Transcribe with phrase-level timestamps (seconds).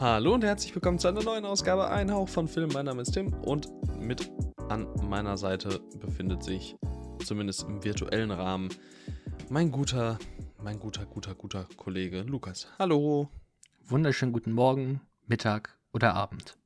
[0.00, 2.70] Hallo und herzlich willkommen zu einer neuen Ausgabe Ein Hauch von Film.
[2.72, 3.68] Mein Name ist Tim und
[3.98, 4.30] mit
[4.68, 6.76] an meiner Seite befindet sich,
[7.24, 8.68] zumindest im virtuellen Rahmen,
[9.50, 10.20] mein guter,
[10.62, 12.68] mein guter, guter, guter Kollege Lukas.
[12.78, 13.28] Hallo.
[13.86, 16.56] Wunderschönen guten Morgen, Mittag oder Abend.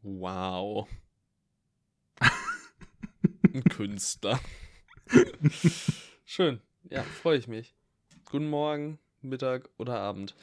[0.00, 0.88] Wow.
[3.52, 4.40] Ein Künstler.
[6.24, 6.62] Schön.
[6.88, 7.74] Ja, freue ich mich.
[8.24, 10.34] Guten Morgen, Mittag oder Abend.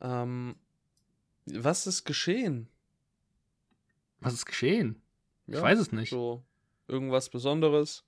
[0.00, 0.56] Ähm,
[1.46, 2.68] was ist geschehen?
[4.20, 5.00] Was ist geschehen?
[5.46, 6.10] Ich weiß es nicht.
[6.10, 6.42] So,
[6.88, 8.04] irgendwas Besonderes?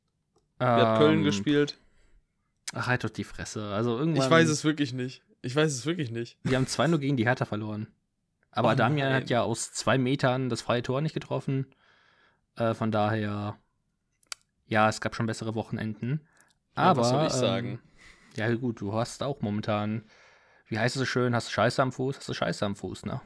[0.58, 1.78] Wer hat Köln Ähm, gespielt?
[2.72, 3.72] Ach, halt doch die Fresse.
[3.72, 4.24] Also irgendwann.
[4.24, 5.22] Ich weiß es wirklich nicht.
[5.40, 6.36] Ich weiß es wirklich nicht.
[6.42, 7.86] Wir haben 2-0 gegen die Hertha verloren.
[8.50, 11.66] Aber Oh Damian hat ja aus zwei Metern das freie Tor nicht getroffen.
[12.56, 13.56] Äh, von daher,
[14.66, 16.26] ja, es gab schon bessere Wochenenden.
[16.76, 17.02] Ja, Aber.
[17.02, 17.80] was soll ich ähm, sagen?
[18.34, 20.04] Ja, gut, du hast auch momentan,
[20.68, 23.06] wie heißt es so schön, hast du Scheiße am Fuß, hast du Scheiße am Fuß,
[23.06, 23.20] ne?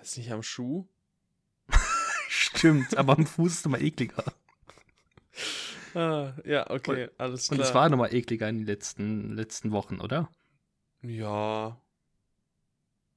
[0.00, 0.86] Ist nicht am Schuh?
[2.28, 4.24] Stimmt, aber am Fuß ist immer ekliger.
[5.94, 7.68] Ah, ja, okay, alles Und klar.
[7.68, 10.30] es war nochmal ekliger in den letzten, letzten Wochen, oder?
[11.02, 11.80] Ja.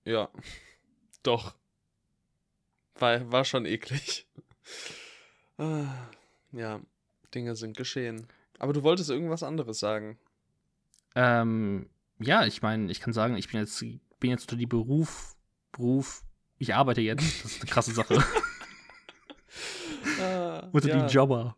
[0.06, 0.30] Ja.
[1.23, 1.56] Doch.
[2.95, 4.28] War, war schon eklig.
[5.58, 5.85] Ah,
[6.52, 6.81] ja,
[7.35, 8.28] Dinge sind geschehen.
[8.58, 10.17] Aber du wolltest irgendwas anderes sagen.
[11.16, 11.89] Ähm,
[12.23, 15.36] ja, ich meine, ich kann sagen, ich bin jetzt, bin jetzt unter die Beruf,
[15.72, 16.23] Beruf,
[16.58, 18.23] ich arbeite jetzt, das ist eine krasse Sache.
[20.19, 21.55] Ah, unter ja, die Jobber.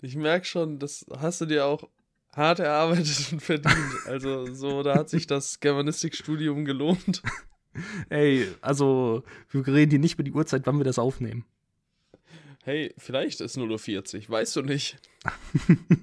[0.00, 1.88] Ich merke schon, das hast du dir auch
[2.32, 4.06] hart erarbeitet und verdient.
[4.06, 7.22] Also so, da hat sich das Germanistikstudium gelohnt.
[8.08, 11.44] Ey, also, wir reden hier nicht über die Uhrzeit, wann wir das aufnehmen.
[12.62, 14.96] Hey, vielleicht ist 0.40 Uhr, weißt du nicht.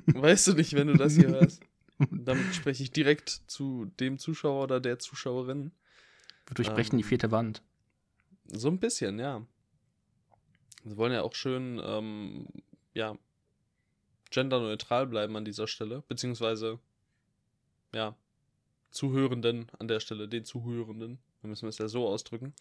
[0.08, 1.62] weißt du nicht, wenn du das hier hörst.
[2.12, 5.72] Damit spreche ich direkt zu dem Zuschauer oder der Zuschauerin.
[6.48, 7.10] Wir durchbrechen die Ähm.
[7.10, 7.62] vierte Wand.
[8.48, 9.46] So ein bisschen, ja.
[10.84, 12.48] Wir wollen ja auch schön, ähm,
[12.94, 13.18] ja,
[14.32, 16.04] genderneutral bleiben an dieser Stelle.
[16.08, 16.80] Beziehungsweise,
[17.94, 18.16] ja,
[18.90, 21.20] Zuhörenden an der Stelle, den Zuhörenden.
[21.42, 22.54] Wir müssen es ja so ausdrücken.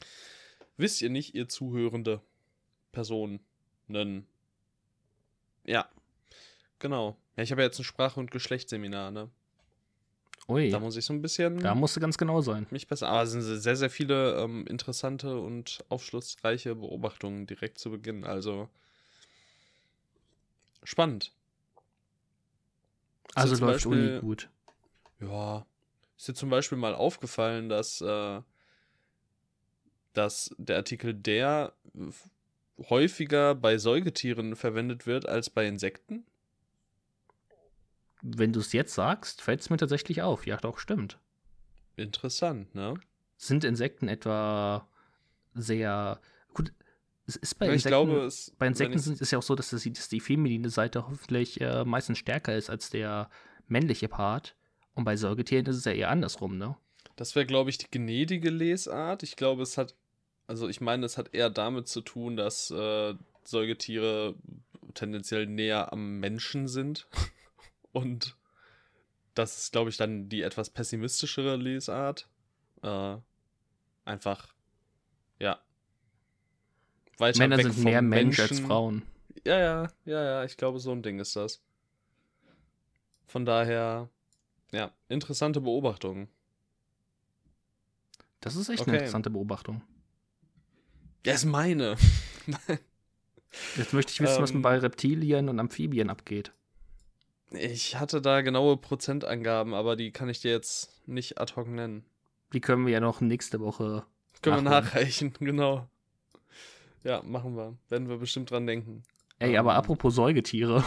[0.76, 2.20] Wisst ihr nicht, ihr zuhörende
[2.92, 3.40] Personen?
[5.64, 5.88] Ja.
[6.78, 7.16] Genau.
[7.40, 9.30] Ja, ich habe ja jetzt ein Sprache- und Geschlechtsseminar, ne?
[10.46, 12.66] Ui, Da da, muss ich so ein bisschen musst du ganz genau sein.
[12.70, 13.08] mich besser.
[13.08, 18.24] Aber es sind sehr, sehr viele ähm, interessante und aufschlussreiche Beobachtungen direkt zu Beginn.
[18.24, 18.68] Also
[20.82, 21.32] spannend.
[23.34, 24.50] Also läuft Beispiel- Uni gut.
[25.20, 25.64] Ja.
[26.18, 28.42] Ist dir zum Beispiel mal aufgefallen, dass, äh,
[30.12, 31.72] dass der Artikel der
[32.90, 36.26] häufiger bei Säugetieren verwendet wird als bei Insekten?
[38.22, 40.46] Wenn du es jetzt sagst, fällt es mir tatsächlich auf.
[40.46, 41.18] Ja, doch, stimmt.
[41.96, 42.94] Interessant, ne?
[43.36, 44.86] Sind Insekten etwa
[45.54, 46.20] sehr.
[46.52, 46.72] Gut,
[47.26, 47.88] es ist bei Insekten.
[47.88, 51.06] glaube, es, Bei Insekten ich- ist ja auch so, dass, das, dass die feminine Seite
[51.08, 53.30] hoffentlich äh, meistens stärker ist als der
[53.68, 54.54] männliche Part.
[54.94, 56.76] Und bei Säugetieren ist es ja eher andersrum, ne?
[57.16, 59.22] Das wäre, glaube ich, die gnädige Lesart.
[59.22, 59.94] Ich glaube, es hat,
[60.46, 63.14] also ich meine, es hat eher damit zu tun, dass äh,
[63.44, 64.34] Säugetiere
[64.94, 67.06] tendenziell näher am Menschen sind.
[67.92, 68.36] Und
[69.34, 72.28] das ist, glaube ich, dann die etwas pessimistischere Lesart.
[72.82, 73.16] Äh,
[74.04, 74.54] einfach,
[75.38, 75.60] ja.
[77.18, 78.60] Weiter Männer weg sind vom mehr Mensch als.
[78.60, 79.02] Frauen.
[79.44, 81.62] Ja, ja, ja, ja, ich glaube, so ein Ding ist das.
[83.26, 84.08] Von daher,
[84.72, 86.28] ja, interessante Beobachtung.
[88.40, 88.90] Das ist echt Okay.
[88.90, 89.82] eine interessante Beobachtung.
[91.24, 91.96] Ja, ist meine.
[93.76, 94.62] Jetzt möchte ich wissen, was Ähm.
[94.62, 96.52] bei Reptilien und Amphibien abgeht.
[97.52, 102.04] Ich hatte da genaue Prozentangaben, aber die kann ich dir jetzt nicht ad hoc nennen.
[102.52, 104.04] Die können wir ja noch nächste Woche.
[104.42, 105.88] Können wir nachreichen, genau.
[107.02, 107.76] Ja, machen wir.
[107.88, 109.02] Werden wir bestimmt dran denken.
[109.38, 109.78] Ey, aber Ähm.
[109.78, 110.84] apropos Säugetiere.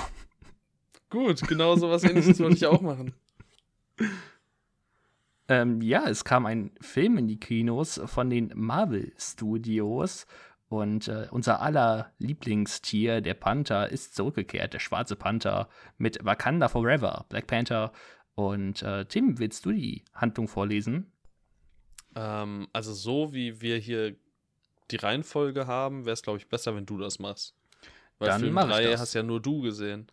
[1.09, 3.13] Gut, genau sowas ähnliches wollte ich auch machen.
[5.49, 10.25] Ähm, ja, es kam ein Film in die Kinos von den Marvel Studios
[10.73, 17.25] und äh, unser aller Lieblingstier, der Panther, ist zurückgekehrt, der schwarze Panther mit Wakanda Forever,
[17.29, 17.91] Black Panther.
[18.33, 21.11] Und äh, Tim, willst du die Handlung vorlesen?
[22.15, 24.15] Ähm, also so wie wir hier
[24.89, 27.55] die Reihenfolge haben, wäre es, glaube ich, besser, wenn du das machst.
[28.17, 29.01] Weil Dann Film mach ich 3 das.
[29.01, 30.07] hast ja nur du gesehen.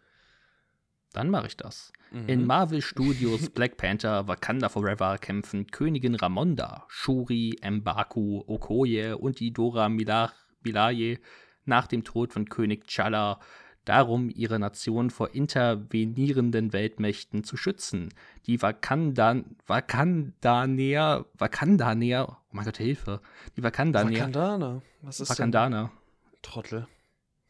[1.14, 1.90] Dann mache ich das.
[2.12, 2.28] Mhm.
[2.28, 9.52] In Marvel Studios Black Panther Wakanda Forever kämpfen Königin Ramonda, Shuri, M'Baku, Okoye und die
[9.54, 10.32] Dora Mila-
[10.64, 11.18] Milaje
[11.64, 13.38] nach dem Tod von König T'Challa
[13.84, 18.10] darum, ihre Nation vor intervenierenden Weltmächten zu schützen.
[18.46, 23.20] Die Wakandan, Wakandaner, Wakandaner, oh mein Gott, Hilfe.
[23.56, 24.10] Die Wakandaner.
[24.10, 24.82] Wakandana.
[25.02, 25.84] Was ist Wakandaner.
[25.84, 26.40] denn?
[26.42, 26.86] Trottel.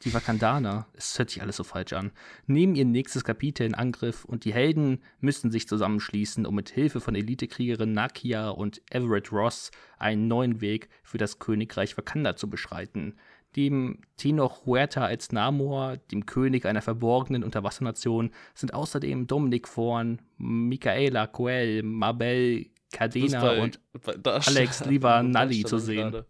[0.04, 2.10] Die Wakandaner, es hört sich alles so falsch an,
[2.46, 7.00] nehmen ihr nächstes Kapitel in Angriff und die Helden müssen sich zusammenschließen, um mit Hilfe
[7.00, 13.16] von Elitekriegerin Nakia und Everett Ross einen neuen Weg für das Königreich Wakanda zu beschreiten.
[13.56, 21.26] Dem Tenoch Huerta als Namor, dem König einer verborgenen Unterwassernation, sind außerdem Dominic Vorn, Michaela
[21.26, 23.80] Coel, Mabel Cadena und
[24.24, 26.10] Alex Livanalli zu sehen.
[26.10, 26.26] gerade.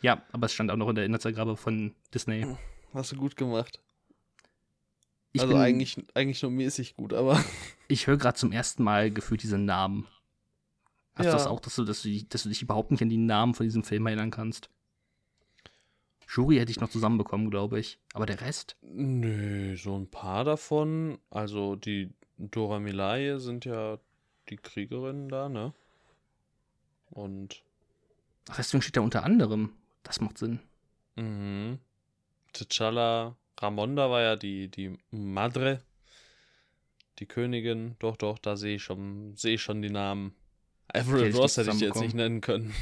[0.00, 2.46] ja, aber es stand auch noch in der Inhaltsangabe von Disney.
[2.92, 3.80] Hast du gut gemacht.
[5.32, 7.42] Ich also bin- eigentlich, eigentlich nur mäßig gut, aber
[7.88, 10.06] ich höre gerade zum ersten Mal gefühlt diesen Namen.
[11.14, 11.32] Hast Ja.
[11.32, 13.16] du das auch, dass du, dass, du, dich- dass du dich überhaupt nicht an die
[13.16, 14.68] Namen von diesem Film erinnern kannst?
[16.26, 17.98] Shuri hätte ich noch zusammenbekommen, glaube ich.
[18.14, 18.76] Aber der Rest?
[18.82, 21.18] nö, so ein paar davon.
[21.30, 23.98] Also die Dora Milaje sind ja
[24.48, 25.74] die Kriegerinnen da, ne?
[27.10, 27.62] Und
[28.48, 29.72] Ach, deswegen steht da unter anderem.
[30.02, 30.60] Das macht Sinn.
[31.16, 31.78] mhm.
[32.54, 35.82] T'Challa, Ramonda war ja die, die Madre,
[37.18, 37.96] die Königin.
[37.98, 40.34] Doch, doch, da sehe ich schon, sehe ich schon die Namen.
[40.92, 42.74] Everett Ross hätte ich jetzt nicht nennen können.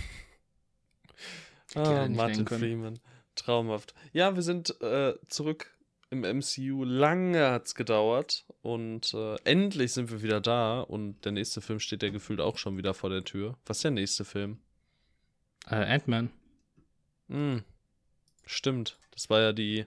[1.75, 2.47] Ah, Martin.
[2.47, 2.99] Freeman.
[3.37, 3.95] Traumhaft.
[4.13, 5.71] Ja, wir sind äh, zurück
[6.11, 6.85] im MCU.
[6.85, 12.03] Lange hat's gedauert und äh, endlich sind wir wieder da und der nächste Film steht
[12.03, 13.57] ja gefühlt auch schon wieder vor der Tür.
[13.67, 14.59] Was ist der nächste Film?
[15.69, 16.31] Äh, Ant-Man.
[17.29, 17.63] Hm,
[18.47, 18.99] stimmt.
[19.13, 19.87] Das war ja die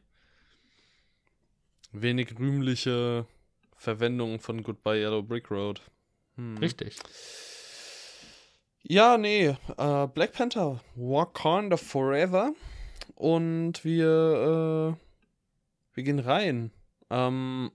[1.91, 3.25] wenig rühmliche
[3.77, 5.81] Verwendung von Goodbye Yellow Brick Road.
[6.35, 6.57] Hm.
[6.57, 6.97] Richtig.
[8.83, 12.53] Ja, nee, äh, Black Panther, Wakanda Forever.
[13.15, 16.71] Und wir, äh, wir gehen rein.
[17.09, 17.71] Ähm,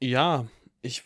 [0.00, 0.46] ja,
[0.82, 1.02] ich,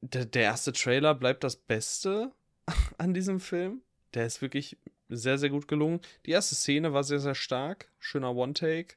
[0.00, 2.32] der, der erste Trailer bleibt das Beste
[2.98, 3.82] an diesem Film.
[4.14, 4.76] Der ist wirklich
[5.16, 6.00] sehr, sehr gut gelungen.
[6.26, 7.88] Die erste Szene war sehr, sehr stark.
[7.98, 8.96] Schöner One-Take.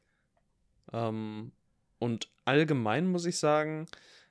[0.93, 1.51] Ähm,
[1.99, 3.87] und allgemein muss ich sagen,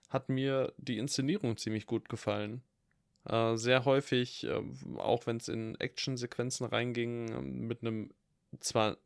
[0.09, 2.63] hat mir die Inszenierung ziemlich gut gefallen.
[3.25, 4.63] Äh, sehr häufig, äh,
[4.99, 8.11] auch wenn es in Actionsequenzen reinging, äh, mit einem,
[8.61, 8.99] zwar,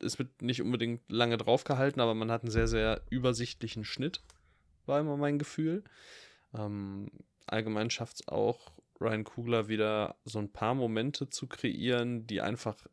[0.00, 4.20] es wird nicht unbedingt lange draufgehalten, aber man hat einen sehr, sehr übersichtlichen Schnitt,
[4.84, 5.84] war immer mein Gefühl.
[6.54, 7.10] Ähm,
[7.46, 12.86] allgemein schafft es auch Ryan Coogler wieder so ein paar Momente zu kreieren, die einfach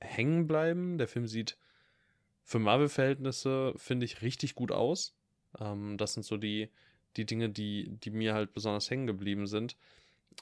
[0.00, 0.98] hängen bleiben.
[0.98, 1.58] Der Film sieht
[2.42, 5.14] für Marvel-Verhältnisse, finde ich, richtig gut aus.
[5.58, 6.70] Ähm, das sind so die,
[7.16, 9.76] die Dinge, die, die mir halt besonders hängen geblieben sind.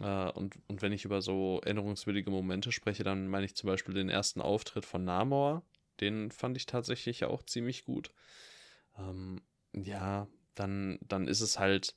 [0.01, 3.95] Äh, und, und wenn ich über so erinnerungswürdige Momente spreche, dann meine ich zum Beispiel
[3.95, 5.63] den ersten Auftritt von Namor.
[6.01, 8.11] Den fand ich tatsächlich auch ziemlich gut.
[8.99, 9.41] Ähm,
[9.75, 11.95] ja, dann, dann ist es halt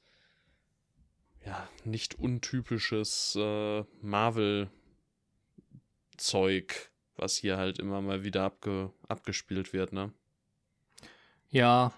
[1.45, 4.69] ja nicht untypisches äh, Marvel-Zeug,
[7.15, 10.11] was hier halt immer mal wieder abge, abgespielt wird, ne?
[11.49, 11.93] Ja,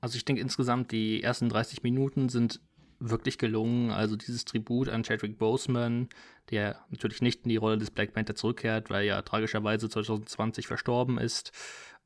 [0.00, 2.60] also ich denke insgesamt, die ersten 30 Minuten sind
[2.98, 3.90] wirklich gelungen.
[3.90, 6.08] Also dieses Tribut an Chadwick Boseman,
[6.50, 11.18] der natürlich nicht in die Rolle des Black Panther zurückkehrt, weil er tragischerweise 2020 verstorben
[11.18, 11.52] ist.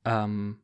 [0.04, 0.60] Ähm,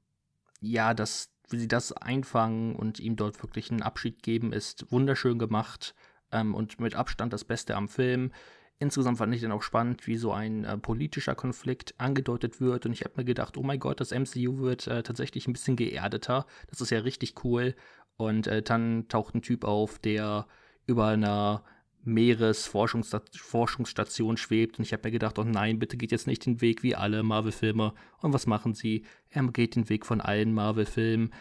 [0.60, 5.38] ja, das, wie sie das einfangen und ihm dort wirklich einen Abschied geben, ist wunderschön
[5.38, 5.94] gemacht
[6.32, 8.32] ähm, und mit Abstand das Beste am Film.
[8.78, 12.84] Insgesamt fand ich dann auch spannend, wie so ein äh, politischer Konflikt angedeutet wird.
[12.84, 15.76] Und ich habe mir gedacht, oh mein Gott, das MCU wird äh, tatsächlich ein bisschen
[15.76, 16.46] geerdeter.
[16.68, 17.76] Das ist ja richtig cool.
[18.16, 20.46] Und äh, dann taucht ein Typ auf, der
[20.86, 21.62] über einer
[22.04, 24.78] Meeresforschungsstation schwebt.
[24.78, 27.22] Und ich habe mir gedacht, oh nein, bitte geht jetzt nicht den Weg wie alle
[27.22, 27.94] Marvel-Filme.
[28.20, 29.04] Und was machen sie?
[29.30, 31.32] Er geht den Weg von allen Marvel-Filmen.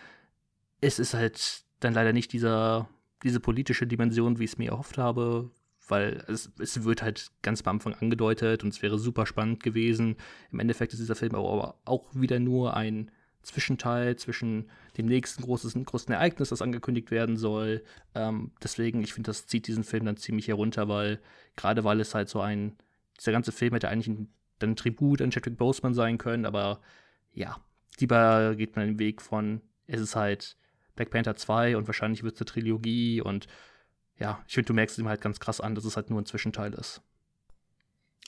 [0.80, 2.88] Es ist halt dann leider nicht dieser,
[3.24, 5.52] diese politische Dimension, wie ich es mir erhofft habe,
[5.88, 10.16] weil es, es wird halt ganz am Anfang angedeutet und es wäre super spannend gewesen.
[10.52, 13.12] Im Endeffekt ist dieser Film aber auch wieder nur ein
[13.44, 17.84] Zwischenteil zwischen dem nächsten großen, großen Ereignis, das angekündigt werden soll.
[18.14, 21.20] Ähm, deswegen, ich finde, das zieht diesen Film dann ziemlich herunter, weil
[21.56, 22.78] gerade weil es halt so ein,
[23.20, 24.30] dieser ganze Film hätte eigentlich ein,
[24.62, 26.82] ein Tribut an Chadwick Boseman sein können, aber
[27.34, 27.60] ja,
[28.00, 30.58] lieber geht man den Weg von, es ist halt
[30.96, 33.48] Black Panther 2 und wahrscheinlich wird es eine Trilogie und
[34.18, 36.26] ja, ich finde, du merkst ihm halt ganz krass an, dass es halt nur ein
[36.26, 37.02] Zwischenteil ist.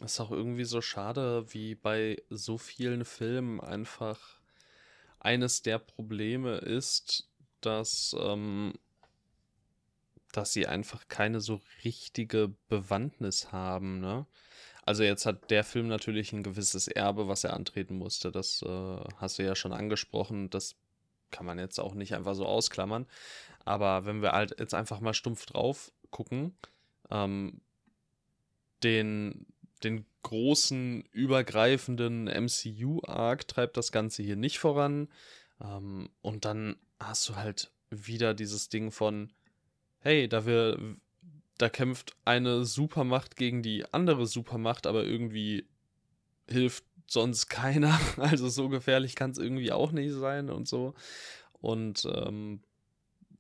[0.04, 4.40] Ist auch irgendwie so schade, wie bei so vielen Filmen einfach
[5.20, 7.30] eines der Probleme ist,
[7.62, 8.74] dass, ähm,
[10.32, 14.26] dass sie einfach keine so richtige Bewandtnis haben, ne?
[14.86, 18.34] Also jetzt hat der Film natürlich ein gewisses Erbe, was er antreten musste.
[18.34, 20.50] Das äh, hast du ja schon angesprochen.
[20.50, 20.76] Das
[21.34, 23.06] kann man jetzt auch nicht einfach so ausklammern.
[23.66, 26.56] Aber wenn wir halt jetzt einfach mal stumpf drauf gucken,
[27.10, 27.60] ähm,
[28.84, 29.46] den,
[29.84, 35.10] den großen, übergreifenden MCU-Arc treibt das Ganze hier nicht voran.
[35.62, 39.32] Ähm, und dann hast du halt wieder dieses Ding von,
[40.00, 40.78] hey, da wir,
[41.58, 45.68] da kämpft eine Supermacht gegen die andere Supermacht, aber irgendwie
[46.50, 48.00] hilft sonst keiner.
[48.18, 50.94] Also so gefährlich kann es irgendwie auch nicht sein und so.
[51.62, 52.62] Und ähm,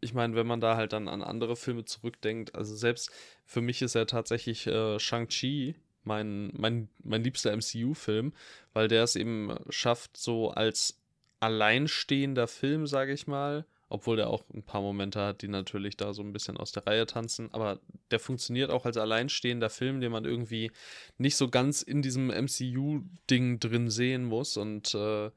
[0.01, 3.11] ich meine, wenn man da halt dann an andere Filme zurückdenkt, also selbst
[3.45, 8.33] für mich ist ja tatsächlich äh, Shang-Chi mein, mein, mein liebster MCU-Film,
[8.73, 10.99] weil der es eben schafft, so als
[11.39, 16.13] alleinstehender Film, sage ich mal, obwohl der auch ein paar Momente hat, die natürlich da
[16.13, 20.11] so ein bisschen aus der Reihe tanzen, aber der funktioniert auch als alleinstehender Film, den
[20.11, 20.71] man irgendwie
[21.19, 25.29] nicht so ganz in diesem MCU-Ding drin sehen muss und äh,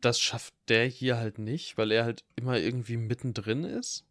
[0.00, 4.04] das schafft der hier halt nicht, weil er halt immer irgendwie mittendrin ist.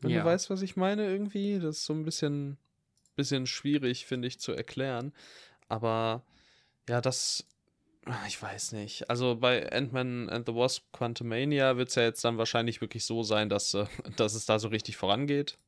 [0.00, 0.22] Wenn ja.
[0.22, 1.60] du weißt, was ich meine, irgendwie.
[1.60, 2.58] Das ist so ein bisschen,
[3.14, 5.12] bisschen schwierig, finde ich, zu erklären.
[5.68, 6.24] Aber
[6.88, 7.46] ja, das.
[8.26, 9.08] Ich weiß nicht.
[9.08, 13.22] Also bei Ant-Man and the Wasp Quantumania wird es ja jetzt dann wahrscheinlich wirklich so
[13.22, 15.58] sein, dass, äh, dass es da so richtig vorangeht.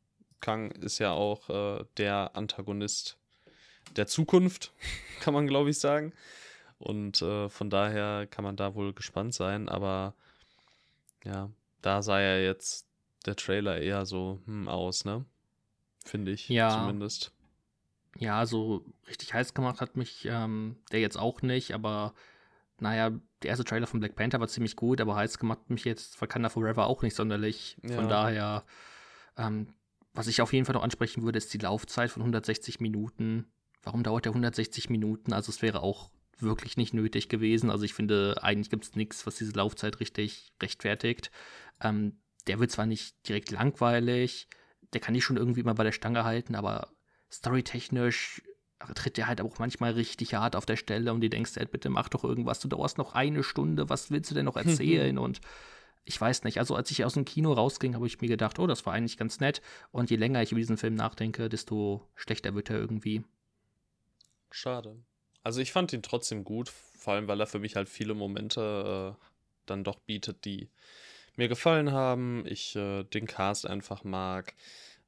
[0.40, 3.16] Kang ist ja auch äh, der Antagonist
[3.96, 4.72] der Zukunft,
[5.20, 6.12] kann man glaube ich sagen.
[6.78, 9.68] Und äh, von daher kann man da wohl gespannt sein.
[9.68, 10.14] Aber
[11.24, 11.50] ja,
[11.82, 12.86] da sah ja jetzt
[13.26, 15.24] der Trailer eher so hm, aus, ne?
[16.04, 16.70] Finde ich ja.
[16.70, 17.32] zumindest.
[18.18, 22.14] Ja, so richtig heiß gemacht hat mich ähm, der jetzt auch nicht, aber
[22.80, 23.10] naja,
[23.42, 26.20] der erste Trailer von Black Panther war ziemlich gut, aber heiß gemacht hat mich jetzt
[26.20, 27.76] Wakanda Forever auch nicht sonderlich.
[27.82, 28.06] Von ja.
[28.08, 28.64] daher,
[29.36, 29.68] ähm,
[30.12, 33.46] was ich auf jeden Fall noch ansprechen würde, ist die Laufzeit von 160 Minuten.
[33.82, 35.32] Warum dauert der 160 Minuten?
[35.32, 37.70] Also es wäre auch wirklich nicht nötig gewesen.
[37.70, 41.30] Also ich finde, eigentlich gibt es nichts, was diese Laufzeit richtig rechtfertigt.
[41.80, 44.48] Ähm, der wird zwar nicht direkt langweilig,
[44.92, 46.93] der kann dich schon irgendwie mal bei der Stange halten, aber
[47.34, 48.42] storytechnisch
[48.94, 51.88] tritt der halt auch manchmal richtig hart auf der Stelle und du denkst, halt, bitte
[51.88, 55.16] mach doch irgendwas, du dauerst noch eine Stunde, was willst du denn noch erzählen?
[55.18, 55.40] und
[56.04, 58.66] ich weiß nicht, also als ich aus dem Kino rausging, habe ich mir gedacht, oh,
[58.66, 59.62] das war eigentlich ganz nett.
[59.90, 63.24] Und je länger ich über diesen Film nachdenke, desto schlechter wird er irgendwie.
[64.50, 64.96] Schade.
[65.42, 69.16] Also ich fand ihn trotzdem gut, vor allem weil er für mich halt viele Momente
[69.16, 69.24] äh,
[69.64, 70.68] dann doch bietet, die
[71.36, 72.44] mir gefallen haben.
[72.46, 74.54] Ich äh, den Cast einfach mag.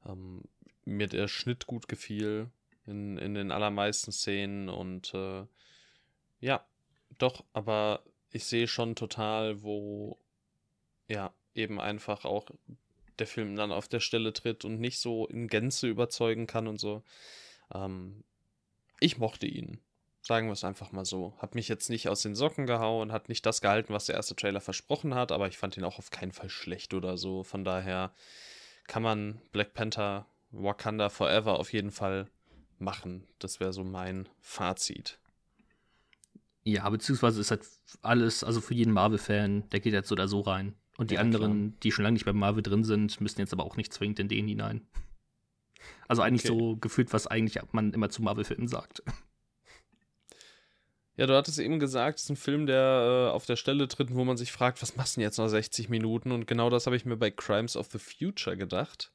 [0.05, 0.41] Ähm,
[0.87, 2.49] mir der Schnitt gut gefiel
[2.85, 5.45] in, in den allermeisten Szenen und äh,
[6.39, 6.65] ja,
[7.17, 10.17] doch, aber ich sehe schon total, wo
[11.07, 12.49] ja, eben einfach auch
[13.19, 16.79] der Film dann auf der Stelle tritt und nicht so in Gänze überzeugen kann und
[16.79, 17.03] so.
[17.73, 18.23] Ähm,
[18.99, 19.79] ich mochte ihn.
[20.21, 21.33] Sagen wir es einfach mal so.
[21.39, 24.35] Hat mich jetzt nicht aus den Socken gehauen, hat nicht das gehalten, was der erste
[24.35, 27.43] Trailer versprochen hat, aber ich fand ihn auch auf keinen Fall schlecht oder so.
[27.43, 28.13] Von daher
[28.87, 32.27] kann man Black Panther Wakanda Forever auf jeden Fall
[32.79, 33.23] machen.
[33.39, 35.19] Das wäre so mein Fazit.
[36.63, 37.65] Ja, beziehungsweise ist halt
[38.01, 40.75] alles, also für jeden Marvel-Fan, der geht jetzt so oder so rein.
[40.97, 41.79] Und die ja, anderen, klar.
[41.83, 44.27] die schon lange nicht bei Marvel drin sind, müssen jetzt aber auch nicht zwingend in
[44.27, 44.87] den hinein.
[46.09, 46.59] Also eigentlich okay.
[46.59, 49.03] so gefühlt, was eigentlich man immer zu Marvel-Filmen sagt.
[51.17, 54.13] Ja, du hattest eben gesagt, es ist ein Film, der äh, auf der Stelle tritt,
[54.13, 56.31] wo man sich fragt, was machst du denn jetzt noch 60 Minuten?
[56.31, 59.11] Und genau das habe ich mir bei Crimes of the Future gedacht.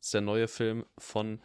[0.00, 1.40] Ist der neue Film von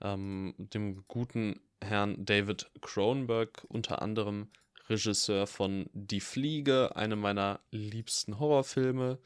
[0.00, 4.48] ähm, dem guten Herrn David Cronenberg, unter anderem
[4.88, 9.18] Regisseur von Die Fliege, einem meiner liebsten Horrorfilme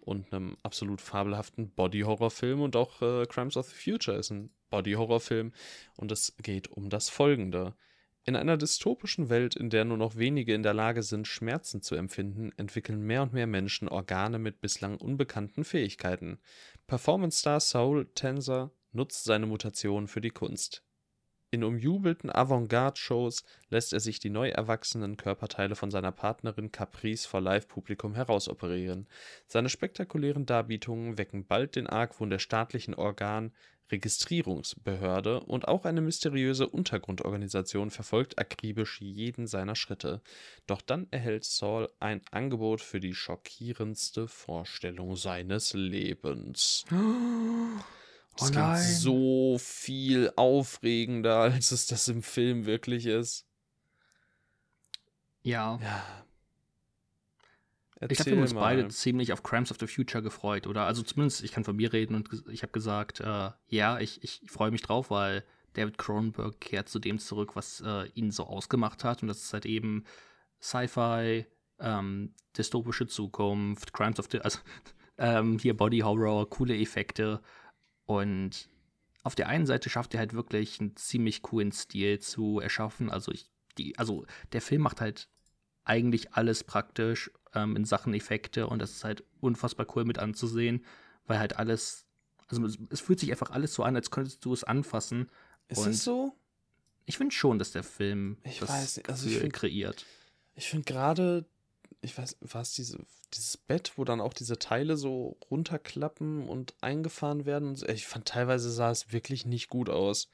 [0.00, 2.60] und einem absolut fabelhaften Body-Horrorfilm.
[2.60, 5.52] Und auch äh, Crimes of the Future ist ein Body-Horrorfilm.
[5.96, 7.74] Und es geht um das Folgende.
[8.26, 11.94] In einer dystopischen Welt, in der nur noch wenige in der Lage sind, Schmerzen zu
[11.94, 16.38] empfinden, entwickeln mehr und mehr Menschen Organe mit bislang unbekannten Fähigkeiten.
[16.86, 20.82] Performance-Star Soul Tensor nutzt seine Mutation für die Kunst.
[21.50, 27.42] In umjubelten Avantgarde-Shows lässt er sich die neu erwachsenen Körperteile von seiner Partnerin Caprice vor
[27.42, 29.06] Live-Publikum herausoperieren.
[29.46, 33.52] Seine spektakulären Darbietungen wecken bald den Argwohn der staatlichen Organ
[33.90, 40.22] Registrierungsbehörde und auch eine mysteriöse Untergrundorganisation verfolgt akribisch jeden seiner Schritte.
[40.66, 46.84] Doch dann erhält Saul ein Angebot für die schockierendste Vorstellung seines Lebens.
[48.36, 53.46] Das oh klingt so viel aufregender, als es das im Film wirklich ist.
[55.42, 55.78] Ja.
[55.80, 56.04] ja.
[58.04, 60.84] Erzähl ich glaube, wir haben uns beide ziemlich auf Crimes of the Future gefreut, oder?
[60.84, 64.42] Also zumindest, ich kann von mir reden und ich habe gesagt, äh, ja, ich, ich
[64.46, 69.04] freue mich drauf, weil David Cronenberg kehrt zu dem zurück, was äh, ihn so ausgemacht
[69.04, 69.22] hat.
[69.22, 70.04] Und das ist halt eben
[70.60, 71.46] Sci-Fi,
[71.80, 74.58] ähm, dystopische Zukunft, Crimes of the, also
[75.16, 77.40] ähm, hier Body Horror, coole Effekte
[78.04, 78.68] und
[79.22, 83.10] auf der einen Seite schafft er halt wirklich einen ziemlich coolen Stil zu erschaffen.
[83.10, 85.28] Also ich, die, also der Film macht halt
[85.84, 90.84] eigentlich alles praktisch ähm, in Sachen Effekte und das ist halt unfassbar cool mit anzusehen,
[91.26, 92.06] weil halt alles,
[92.48, 95.30] also es, es fühlt sich einfach alles so an, als könntest du es anfassen.
[95.68, 96.34] Ist es so?
[97.06, 100.06] Ich finde schon, dass der Film ich das weiß nicht, also ich find, kreiert.
[100.54, 101.44] Ich finde gerade,
[102.00, 102.98] ich weiß, war es diese,
[103.34, 107.76] dieses Bett, wo dann auch diese Teile so runterklappen und eingefahren werden?
[107.88, 110.30] Ich fand teilweise sah es wirklich nicht gut aus.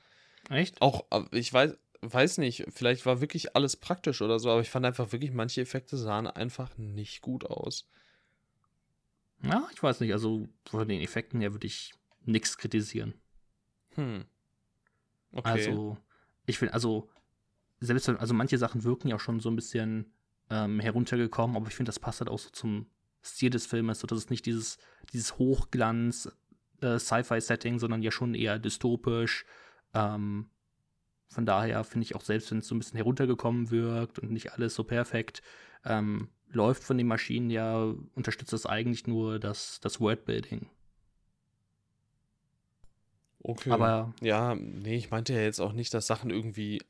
[0.48, 0.80] Echt?
[0.80, 4.70] Auch, äh, ich weiß, weiß nicht, vielleicht war wirklich alles praktisch oder so, aber ich
[4.70, 7.88] fand einfach wirklich, manche Effekte sahen einfach nicht gut aus.
[9.42, 10.12] Ja, ich weiß nicht.
[10.12, 13.14] Also von den Effekten her würde ich nichts kritisieren.
[13.94, 14.24] Hm.
[15.32, 15.48] Okay.
[15.48, 15.96] Also,
[16.46, 17.08] ich finde, also,
[17.80, 20.12] selbst wenn, also manche Sachen wirken ja auch schon so ein bisschen
[20.50, 22.86] ähm, heruntergekommen, aber ich finde, das passt halt auch so zum
[23.22, 24.78] Stil des Filmes, so dass es nicht dieses,
[25.12, 26.30] dieses Hochglanz
[26.80, 29.44] äh, Sci-Fi-Setting, sondern ja schon eher dystopisch.
[29.94, 30.50] Ähm,
[31.30, 34.52] von daher finde ich auch, selbst wenn es so ein bisschen heruntergekommen wirkt und nicht
[34.52, 35.42] alles so perfekt,
[35.84, 40.68] ähm, läuft von den Maschinen ja, unterstützt das eigentlich nur das, das Worldbuilding.
[43.42, 43.70] Okay.
[43.70, 46.82] Aber Ja, nee, ich meinte ja jetzt auch nicht, dass Sachen irgendwie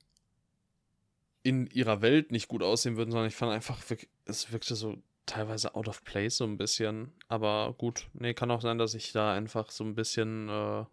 [1.42, 3.78] in ihrer Welt nicht gut aussehen würden, sondern ich fand einfach,
[4.24, 7.12] es wirkte so teilweise out of place so ein bisschen.
[7.28, 10.84] Aber gut, nee, kann auch sein, dass ich da einfach so ein bisschen äh,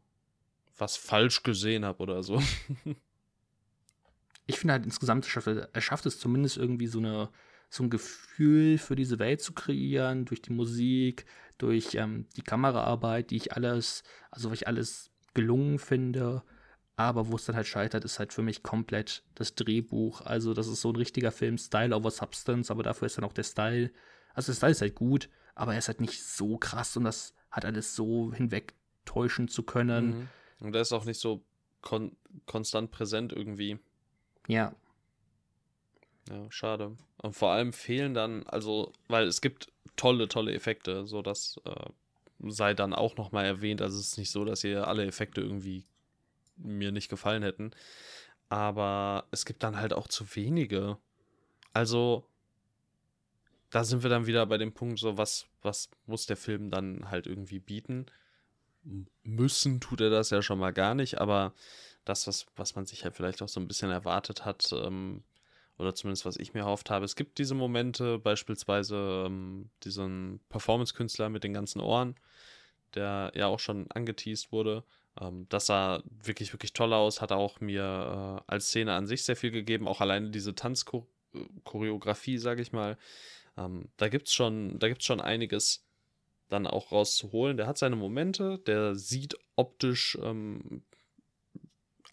[0.77, 2.41] was falsch gesehen habe oder so.
[4.47, 7.29] ich finde halt insgesamt, er schafft, er schafft es zumindest irgendwie so eine
[7.69, 11.25] so ein Gefühl für diese Welt zu kreieren, durch die Musik,
[11.57, 16.43] durch ähm, die Kameraarbeit, die ich alles, also was ich alles gelungen finde.
[16.95, 20.21] Aber wo es dann halt scheitert, ist halt für mich komplett das Drehbuch.
[20.21, 23.33] Also, das ist so ein richtiger Film, Style over Substance, aber dafür ist dann auch
[23.33, 23.91] der Style.
[24.33, 27.35] Also, der Style ist halt gut, aber er ist halt nicht so krass und das
[27.51, 30.07] hat alles so hinwegtäuschen zu können.
[30.07, 30.27] Mhm.
[30.59, 31.45] Und der ist auch nicht so
[31.81, 32.17] kon
[32.47, 33.79] konstant präsent irgendwie.
[34.47, 34.73] Ja,
[36.29, 36.97] Ja, schade.
[37.21, 41.89] Und vor allem fehlen dann, also, weil es gibt tolle, tolle Effekte, so das äh,
[42.49, 43.81] sei dann auch nochmal erwähnt.
[43.81, 45.85] Also es ist nicht so, dass hier alle Effekte irgendwie
[46.57, 47.71] mir nicht gefallen hätten.
[48.49, 50.97] Aber es gibt dann halt auch zu wenige.
[51.73, 52.27] Also,
[53.69, 57.09] da sind wir dann wieder bei dem Punkt, so, was, was muss der Film dann
[57.11, 58.05] halt irgendwie bieten?
[59.23, 61.53] Müssen tut er das ja schon mal gar nicht, aber
[62.07, 65.23] das, was, was man sich halt vielleicht auch so ein bisschen erwartet hat, ähm,
[65.77, 67.05] oder zumindest was ich mir erhofft habe.
[67.05, 72.15] Es gibt diese Momente, beispielsweise ähm, diesen Performance-Künstler mit den ganzen Ohren,
[72.95, 74.83] der ja auch schon angeteased wurde.
[75.19, 79.23] Ähm, das sah wirklich, wirklich toll aus, hat auch mir äh, als Szene an sich
[79.23, 82.97] sehr viel gegeben, auch alleine diese Tanzchoreografie, sage ich mal.
[83.57, 85.83] Ähm, da gibt es schon, gibt's schon einiges
[86.49, 87.57] dann auch rauszuholen.
[87.57, 90.81] Der hat seine Momente, der sieht optisch, ähm,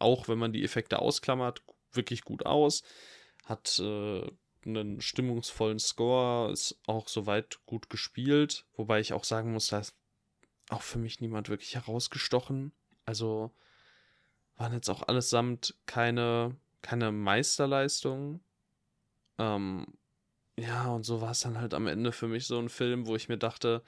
[0.05, 1.63] auch wenn man die Effekte ausklammert,
[1.93, 2.85] wirklich gut aus
[3.45, 4.31] hat äh,
[4.65, 9.95] einen stimmungsvollen Score, ist auch soweit gut gespielt, wobei ich auch sagen muss, da ist
[10.71, 12.73] auch für mich niemand wirklich herausgestochen.
[13.05, 13.53] Also
[14.57, 18.43] waren jetzt auch allesamt keine, keine Meisterleistungen.
[19.39, 19.87] Ähm,
[20.57, 23.17] ja, und so war es dann halt am Ende für mich so ein Film, wo
[23.17, 23.83] ich mir dachte,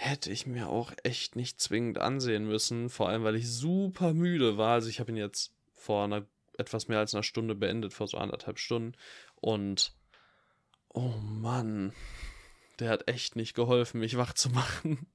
[0.00, 4.56] hätte ich mir auch echt nicht zwingend ansehen müssen, vor allem weil ich super müde
[4.56, 4.74] war.
[4.74, 6.24] Also ich habe ihn jetzt vor einer
[6.56, 8.96] etwas mehr als einer Stunde beendet, vor so anderthalb Stunden.
[9.34, 9.96] Und
[10.90, 11.92] oh Mann,
[12.78, 15.08] der hat echt nicht geholfen, mich wach zu machen.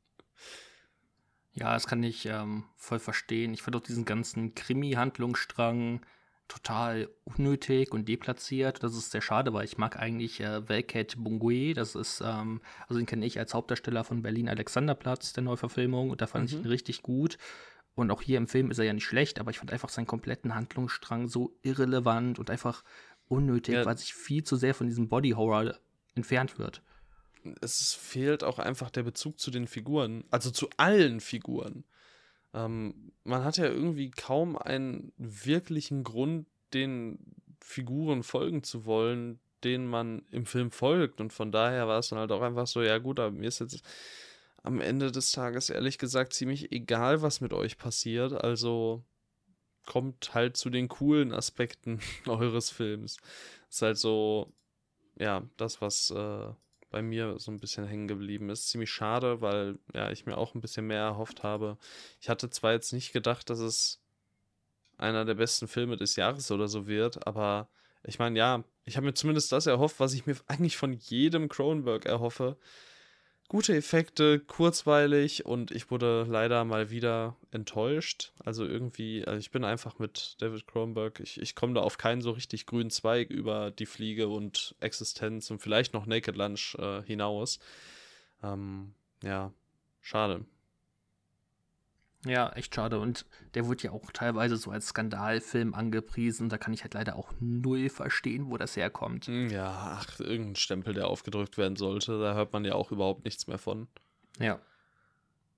[1.53, 3.53] Ja, das kann ich ähm, voll verstehen.
[3.53, 6.05] Ich fand auch diesen ganzen Krimi-Handlungsstrang
[6.53, 8.83] total unnötig und deplatziert.
[8.83, 11.73] Das ist sehr schade, weil ich mag eigentlich äh, Velket Bungui.
[11.73, 16.09] Das ist, ähm, also den kenne ich als Hauptdarsteller von Berlin Alexanderplatz, der Neuverfilmung.
[16.09, 16.63] Und da fand ich Mhm.
[16.63, 17.37] ihn richtig gut.
[17.95, 20.07] Und auch hier im Film ist er ja nicht schlecht, aber ich fand einfach seinen
[20.07, 22.83] kompletten Handlungsstrang so irrelevant und einfach
[23.27, 23.85] unnötig, Ja.
[23.85, 25.75] weil sich viel zu sehr von diesem Body Horror
[26.15, 26.81] entfernt wird.
[27.61, 31.83] Es fehlt auch einfach der Bezug zu den Figuren, also zu allen Figuren.
[32.53, 37.19] Ähm, man hat ja irgendwie kaum einen wirklichen Grund, den
[37.59, 41.21] Figuren folgen zu wollen, denen man im Film folgt.
[41.21, 43.59] Und von daher war es dann halt auch einfach so, ja gut, aber mir ist
[43.59, 43.81] jetzt
[44.63, 48.33] am Ende des Tages ehrlich gesagt ziemlich egal, was mit euch passiert.
[48.33, 49.03] Also
[49.85, 53.17] kommt halt zu den coolen Aspekten eures Films.
[53.69, 54.53] Ist halt so,
[55.17, 56.49] ja, das, was äh,
[56.93, 58.69] bei mir so ein bisschen hängen geblieben ist.
[58.69, 61.77] Ziemlich schade, weil ja, ich mir auch ein bisschen mehr erhofft habe.
[62.21, 63.99] Ich hatte zwar jetzt nicht gedacht, dass es
[64.97, 67.67] einer der besten Filme des Jahres oder so wird, aber
[68.03, 71.49] ich meine, ja, ich habe mir zumindest das erhofft, was ich mir eigentlich von jedem
[71.49, 72.57] Cronenberg erhoffe.
[73.53, 78.33] Gute Effekte, kurzweilig und ich wurde leider mal wieder enttäuscht.
[78.43, 82.23] Also irgendwie, also ich bin einfach mit David Cronenberg, ich, ich komme da auf keinen
[82.23, 87.03] so richtig grünen Zweig über die Fliege und Existenz und vielleicht noch Naked Lunch äh,
[87.03, 87.59] hinaus.
[88.41, 89.53] Ähm, ja,
[90.01, 90.43] schade.
[92.25, 92.99] Ja, echt schade.
[92.99, 96.49] Und der wird ja auch teilweise so als Skandalfilm angepriesen.
[96.49, 99.25] Da kann ich halt leider auch null verstehen, wo das herkommt.
[99.27, 102.19] Hm, ja, ach, irgendein Stempel, der aufgedrückt werden sollte.
[102.19, 103.87] Da hört man ja auch überhaupt nichts mehr von.
[104.39, 104.59] Ja.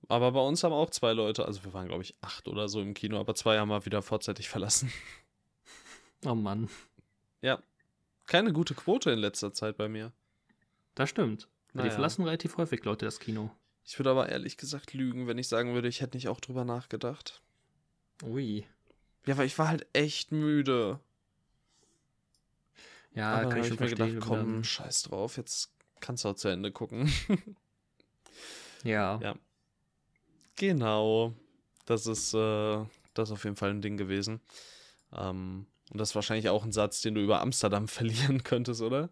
[0.08, 2.80] Aber bei uns haben auch zwei Leute, also wir waren, glaube ich, acht oder so
[2.80, 4.92] im Kino, aber zwei haben wir wieder vorzeitig verlassen.
[6.24, 6.68] Oh Mann.
[7.42, 7.62] Ja.
[8.26, 10.12] Keine gute Quote in letzter Zeit bei mir.
[10.94, 11.48] Das stimmt.
[11.72, 11.88] Naja.
[11.88, 13.50] Die verlassen relativ häufig Leute das Kino.
[13.86, 16.64] Ich würde aber ehrlich gesagt lügen, wenn ich sagen würde, ich hätte nicht auch drüber
[16.64, 17.40] nachgedacht.
[18.24, 18.66] Ui.
[19.26, 20.98] Ja, weil ich war halt echt müde.
[23.14, 24.14] Ja, aber kann dann ich schon mir verstehen.
[24.14, 25.70] gedacht, komm, man- scheiß drauf, jetzt
[26.00, 27.10] kannst du auch zu Ende gucken.
[28.84, 29.18] Ja.
[29.20, 29.34] Ja.
[30.56, 31.32] genau.
[31.86, 34.40] Das ist, äh, das ist auf jeden Fall ein Ding gewesen.
[35.12, 39.08] Ähm, und das ist wahrscheinlich auch ein Satz, den du über Amsterdam verlieren könntest, oder?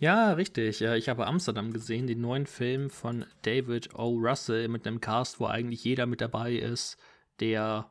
[0.00, 0.80] Ja, richtig.
[0.80, 4.16] Ja, Ich habe Amsterdam gesehen, den neuen Film von David O.
[4.16, 6.96] Russell mit einem Cast, wo eigentlich jeder mit dabei ist,
[7.38, 7.90] der,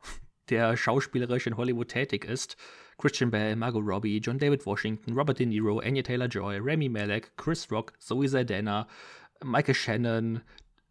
[0.50, 2.58] der schauspielerisch in Hollywood tätig ist.
[2.98, 7.72] Christian Bale, Margot Robbie, John David Washington, Robert De Niro, Anya Taylor-Joy, Remy Malek, Chris
[7.72, 8.88] Rock, Zoe Saldana,
[9.43, 10.41] Michael Shannon,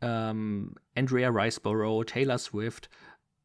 [0.01, 2.89] ähm, Andrea Riceborough, Taylor Swift.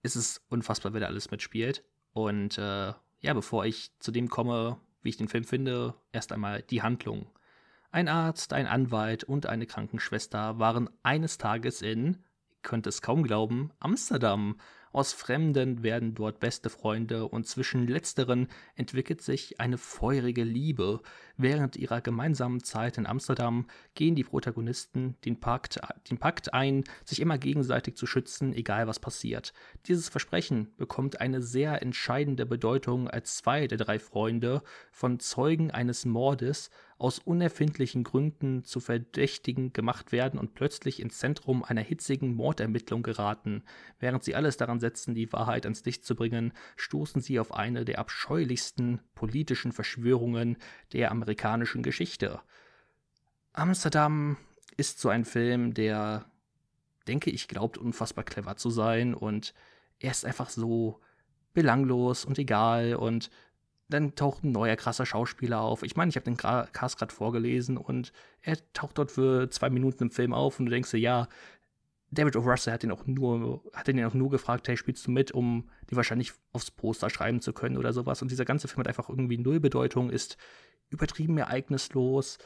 [0.03, 1.83] Es ist unfassbar, wer da alles mitspielt.
[2.12, 6.62] Und äh, ja, bevor ich zu dem komme, wie ich den Film finde, erst einmal
[6.62, 7.25] die Handlung.
[7.93, 12.23] Ein Arzt, ein Anwalt und eine Krankenschwester waren eines Tages in,
[12.63, 14.58] könnt es kaum glauben, Amsterdam.
[14.91, 21.01] Aus Fremden werden dort beste Freunde und zwischen letzteren entwickelt sich eine feurige Liebe.
[21.36, 23.65] Während ihrer gemeinsamen Zeit in Amsterdam
[23.96, 29.00] gehen die Protagonisten den Pakt, den Pakt ein, sich immer gegenseitig zu schützen, egal was
[29.00, 29.52] passiert.
[29.88, 36.06] Dieses Versprechen bekommt eine sehr entscheidende Bedeutung, als zwei der drei Freunde von Zeugen eines
[36.06, 36.69] Mordes
[37.00, 43.63] aus unerfindlichen Gründen zu Verdächtigen gemacht werden und plötzlich ins Zentrum einer hitzigen Mordermittlung geraten.
[44.00, 47.84] Während sie alles daran setzen, die Wahrheit ans Licht zu bringen, stoßen sie auf eine
[47.84, 50.58] der abscheulichsten politischen Verschwörungen
[50.93, 52.39] der amerikanischen Geschichte.
[53.53, 54.38] Amsterdam
[54.77, 56.25] ist so ein Film, der,
[57.07, 59.53] denke ich, glaubt unfassbar clever zu sein und
[59.99, 60.99] er ist einfach so
[61.53, 63.29] belanglos und egal und
[63.89, 65.83] dann taucht ein neuer krasser Schauspieler auf.
[65.83, 70.05] Ich meine, ich habe den Cast gerade vorgelesen und er taucht dort für zwei Minuten
[70.05, 71.27] im Film auf und du denkst dir, ja,
[72.09, 72.41] David O.
[72.41, 75.69] Russell hat ihn auch nur, hat ihn auch nur gefragt, hey, spielst du mit, um
[75.89, 78.21] die wahrscheinlich aufs Poster schreiben zu können oder sowas.
[78.21, 80.38] Und dieser ganze Film hat einfach irgendwie null Bedeutung, ist
[80.93, 82.38] übertrieben ereignislos.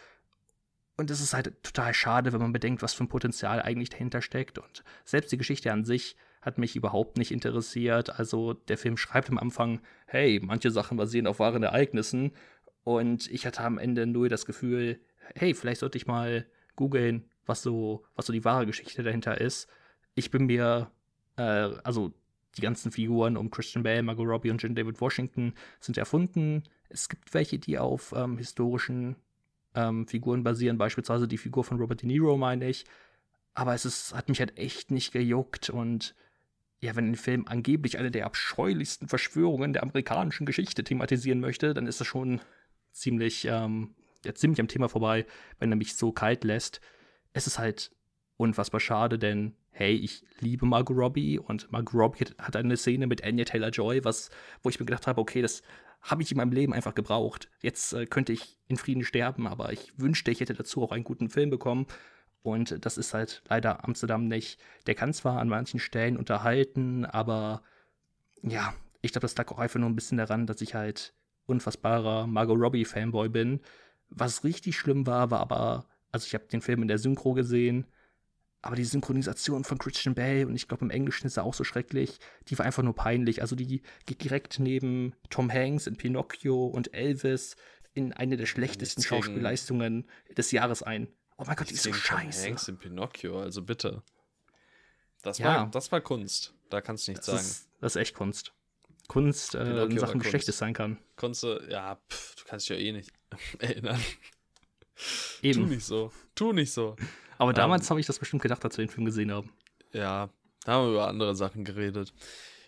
[0.98, 4.22] Und es ist halt total schade, wenn man bedenkt, was für ein Potenzial eigentlich dahinter
[4.22, 4.58] steckt.
[4.58, 8.18] Und selbst die Geschichte an sich hat mich überhaupt nicht interessiert.
[8.20, 12.32] Also der Film schreibt am Anfang, hey, manche Sachen basieren auf wahren Ereignissen.
[12.84, 15.00] Und ich hatte am Ende nur das Gefühl,
[15.36, 19.68] hey, vielleicht sollte ich mal googeln, was so, was so die wahre Geschichte dahinter ist.
[20.16, 20.90] Ich bin mir,
[21.36, 21.42] äh,
[21.84, 22.14] also
[22.56, 26.64] die ganzen Figuren um Christian Bale, Margot Robbie und John David Washington sind erfunden.
[26.90, 29.16] Es gibt welche, die auf ähm, historischen
[29.76, 32.86] ähm, Figuren basieren, beispielsweise die Figur von Robert De Niro, meine ich.
[33.54, 36.16] Aber es ist, hat mich halt echt nicht gejuckt und
[36.80, 41.88] ja, wenn ein Film angeblich eine der abscheulichsten Verschwörungen der amerikanischen Geschichte thematisieren möchte, dann
[41.88, 42.40] ist das schon
[42.92, 45.26] ziemlich, ähm, ja, ziemlich am Thema vorbei,
[45.60, 46.82] wenn er mich so kalt lässt.
[47.34, 47.92] Es ist halt
[48.38, 53.24] unfassbar schade, denn hey, ich liebe Margot Robbie und Margot Robbie hat- eine Szene mit
[53.24, 54.30] Anya Taylor-Joy, was,
[54.64, 55.62] wo ich mir gedacht habe, okay, das
[56.02, 57.50] habe ich in meinem Leben einfach gebraucht.
[57.62, 61.04] Jetzt äh, könnte ich in Frieden sterben, aber ich wünschte, ich hätte dazu auch einen
[61.04, 61.86] guten Film bekommen.
[62.42, 64.60] Und das ist halt leider Amsterdam nicht.
[64.86, 67.62] Der kann zwar an manchen Stellen unterhalten, aber
[68.42, 71.14] ja, ich glaube, das lag auch einfach nur ein bisschen daran, dass ich halt
[71.46, 73.60] unfassbarer Margot Robbie-Fanboy bin.
[74.10, 77.86] Was richtig schlimm war, war aber, also ich habe den Film in der Synchro gesehen,
[78.62, 81.64] aber die Synchronisation von Christian Bale und ich glaube im Englischen ist er auch so
[81.64, 82.18] schrecklich,
[82.50, 83.42] die war einfach nur peinlich.
[83.42, 87.56] Also die geht direkt neben Tom Hanks in Pinocchio und Elvis
[87.94, 91.08] in eine der schlechtesten gegen- Schauspielleistungen des Jahres ein.
[91.38, 92.48] Oh mein Gott, die ist so Gegen Tom scheiße.
[92.48, 94.04] Hanks in Pinocchio, also bitte.
[95.22, 95.46] Das, Ja.
[95.62, 96.54] war, das war Kunst.
[96.70, 97.40] Da kannst du nichts sagen.
[97.40, 98.54] ist, das ist echt Kunst.
[99.08, 100.30] Kunst äh, Pinocchio in Sachen, wie Kunst.
[100.30, 100.98] schlecht es sein kann.
[101.16, 103.12] Konntest du, ja, pff, du kannst dich ja eh nicht
[103.60, 104.02] erinnern.
[105.42, 105.70] Tu Eben.
[105.70, 106.12] nicht so.
[106.36, 106.96] Tu nicht so.
[107.38, 109.52] Aber damals Ähm, habe ich das bestimmt gedacht, als wir den Film gesehen haben.
[109.94, 110.30] Ja,
[110.66, 112.14] da haben wir über andere Sachen geredet.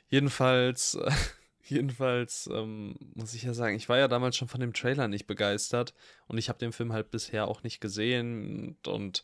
[0.09, 1.11] Jedenfalls, äh,
[1.69, 5.27] Jedenfalls ähm, muss ich ja sagen, ich war ja damals schon von dem Trailer nicht
[5.27, 5.93] begeistert
[6.27, 9.23] und ich habe den Film halt bisher auch nicht gesehen und, und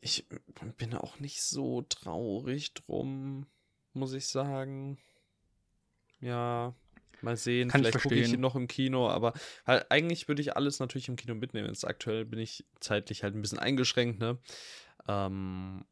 [0.00, 0.26] ich
[0.76, 3.46] bin auch nicht so traurig drum,
[3.92, 4.98] muss ich sagen.
[6.18, 6.74] Ja,
[7.22, 7.68] mal sehen.
[7.68, 9.32] Kann ich Vielleicht gucke ich noch im Kino, aber
[9.66, 11.68] halt, eigentlich würde ich alles natürlich im Kino mitnehmen.
[11.68, 14.38] Jetzt aktuell bin ich zeitlich halt ein bisschen eingeschränkt, ne?
[15.08, 15.84] Ähm,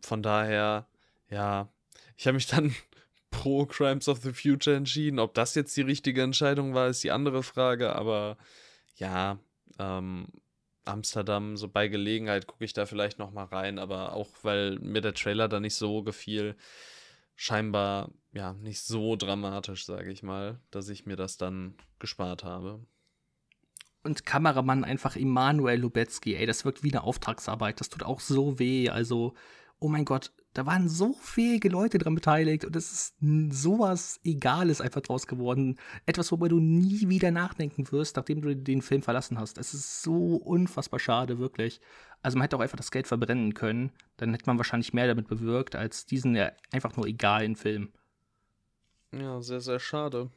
[0.00, 0.86] von daher,
[1.30, 1.68] ja,
[2.16, 2.74] ich habe mich dann
[3.30, 5.18] pro Crimes of the Future entschieden.
[5.18, 8.36] Ob das jetzt die richtige Entscheidung war, ist die andere Frage, aber
[8.96, 9.38] ja,
[9.78, 10.26] ähm,
[10.84, 15.00] Amsterdam, so bei Gelegenheit gucke ich da vielleicht noch mal rein, aber auch weil mir
[15.00, 16.56] der Trailer da nicht so gefiel,
[17.36, 22.84] scheinbar ja nicht so dramatisch, sage ich mal, dass ich mir das dann gespart habe.
[24.02, 27.80] Und Kameramann einfach Immanuel Lubetzky, ey, das wirkt wie eine Auftragsarbeit.
[27.80, 28.90] Das tut auch so weh.
[28.90, 29.34] Also,
[29.78, 33.14] oh mein Gott, da waren so fähige Leute dran beteiligt und es ist
[33.50, 35.78] sowas Egales einfach draus geworden.
[36.06, 39.58] Etwas, worüber du nie wieder nachdenken wirst, nachdem du den Film verlassen hast.
[39.58, 41.80] Es ist so unfassbar schade, wirklich.
[42.24, 43.92] Also, man hätte auch einfach das Geld verbrennen können.
[44.16, 47.92] Dann hätte man wahrscheinlich mehr damit bewirkt, als diesen ja, einfach nur egalen Film.
[49.12, 50.30] Ja, sehr, sehr schade.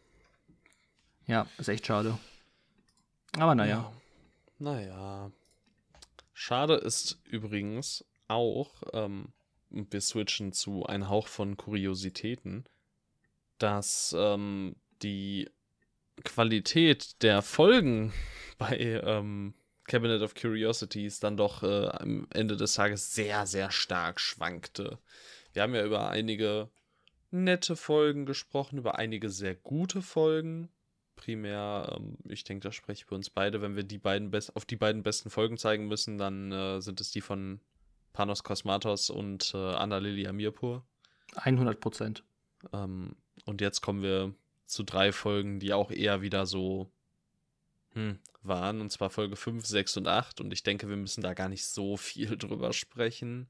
[1.28, 2.20] Ja, ist echt schade.
[3.40, 3.90] Aber naja.
[4.60, 5.32] Naja.
[6.34, 9.30] Schade ist übrigens auch, ähm,
[9.70, 12.66] wir switchen zu ein Hauch von Kuriositäten,
[13.60, 15.50] dass ähm, die
[16.26, 18.12] Qualität der Folgen
[18.58, 19.54] bei ähm,
[19.88, 25.00] Cabinet of Curiosities dann doch äh, am Ende des Tages sehr, sehr stark schwankte.
[25.54, 26.70] Wir haben ja über einige
[27.32, 30.70] nette Folgen gesprochen, über einige sehr gute Folgen.
[31.16, 33.62] Primär, ähm, ich denke, das spreche ich für uns beide.
[33.62, 37.02] Wenn wir die beiden best auf die beiden besten Folgen zeigen müssen, dann äh, sind
[37.02, 37.62] es die von
[38.14, 40.86] Panos Kosmatos und äh, Anna Lili Amirpur.
[41.36, 42.24] 100 Prozent.
[42.74, 44.34] Ähm, und jetzt kommen wir
[44.66, 46.92] zu drei Folgen, die auch eher wieder so
[47.94, 48.82] hm, waren.
[48.82, 50.42] Und zwar Folge 5, 6 und 8.
[50.42, 53.48] Und ich denke, wir müssen da gar nicht so viel drüber sprechen.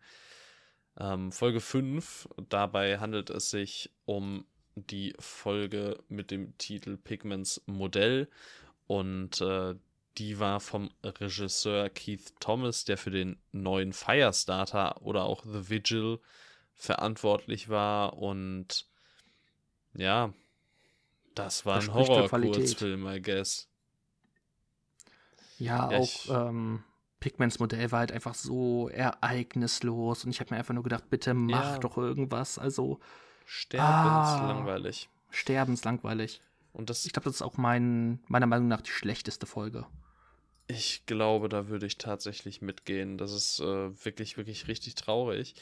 [1.00, 4.46] Ähm, Folge 5, dabei handelt es sich um
[4.76, 8.30] die Folge mit dem Titel Pigments Modell.
[8.88, 9.76] Und äh,
[10.18, 16.20] die war vom Regisseur Keith Thomas, der für den neuen Firestarter oder auch The Vigil
[16.74, 18.18] verantwortlich war.
[18.18, 18.88] Und
[19.94, 20.34] ja,
[21.36, 21.94] das war ein.
[21.94, 23.70] Horror-Kurzfilm, I guess.
[25.58, 26.84] Ja, Ja, auch ich- ähm,
[27.20, 31.34] Pigments Modell war halt einfach so ereignislos und ich habe mir einfach nur gedacht, bitte
[31.34, 31.80] mach Ja.
[31.80, 32.60] doch irgendwas.
[32.60, 33.00] Also
[33.46, 35.10] Sterbenslangweilig.
[35.32, 36.42] sterbenslangweilig.
[36.74, 39.86] Und das, Ich glaube, das ist auch mein, meiner Meinung nach die schlechteste Folge.
[40.70, 43.18] ich glaube, da würde ich tatsächlich mitgehen.
[43.18, 45.56] Das ist äh, wirklich, wirklich richtig traurig.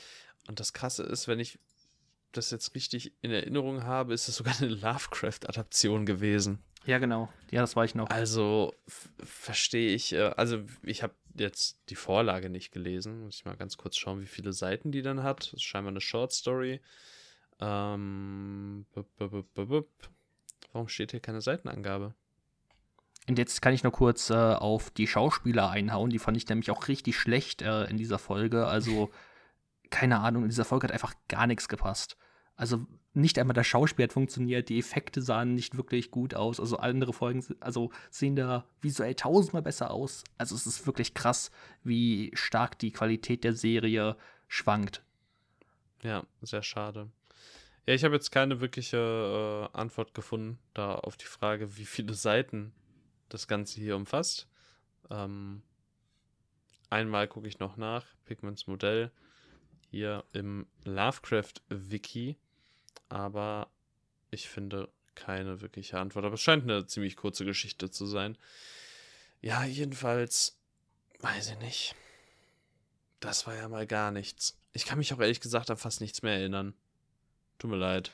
[0.48, 1.60] Und das Krasse ist, wenn ich
[2.32, 6.58] das jetzt richtig in Erinnerung habe, ist es sogar eine Lovecraft-Adaption gewesen.
[6.86, 7.30] Ja, genau.
[7.52, 8.10] Ja, das war ich noch.
[8.10, 13.24] Also verstehe ich, äh, also ich habe jetzt die Vorlage nicht gelesen.
[13.24, 15.48] Muss ich mal ganz kurz schauen, wie viele Seiten die dann hat.
[15.48, 16.82] Das ist scheinbar eine Short Story.
[17.60, 19.88] Ähm, bup, bup, bup.
[20.74, 22.14] Warum steht hier keine Seitenangabe?
[23.28, 26.12] Und jetzt kann ich nur kurz äh, auf die Schauspieler einhauen.
[26.12, 28.68] Die fand ich nämlich auch richtig schlecht äh, in dieser Folge.
[28.68, 29.10] Also,
[29.90, 32.18] keine Ahnung, in dieser Folge hat einfach gar nichts gepasst.
[32.56, 36.60] Also, nicht einmal das Schauspiel hat funktioniert, die Effekte sahen nicht wirklich gut aus.
[36.60, 40.24] Also, andere Folgen also, sehen da visuell tausendmal besser aus.
[40.38, 41.52] Also, es ist wirklich krass,
[41.84, 44.16] wie stark die Qualität der Serie
[44.48, 45.04] schwankt.
[46.04, 47.10] Ja, sehr schade.
[47.88, 52.14] Ja, ich habe jetzt keine wirkliche äh, Antwort gefunden, da auf die Frage, wie viele
[52.14, 52.74] Seiten
[53.30, 54.48] das Ganze hier umfasst.
[55.10, 55.62] Ähm,
[56.90, 59.12] einmal gucke ich noch nach, Pigments Modell,
[59.92, 62.38] hier im Lovecraft-Wiki,
[63.10, 63.70] aber
[64.32, 66.26] ich finde keine wirkliche Antwort.
[66.26, 68.38] Aber es scheint eine ziemlich kurze Geschichte zu sein.
[69.42, 70.58] Ja, jedenfalls,
[71.20, 71.96] weiß ich nicht.
[73.20, 74.58] Das war ja mal gar nichts.
[74.74, 76.74] Ich kann mich auch ehrlich gesagt an fast nichts mehr erinnern.
[77.58, 78.12] Tut mir leid.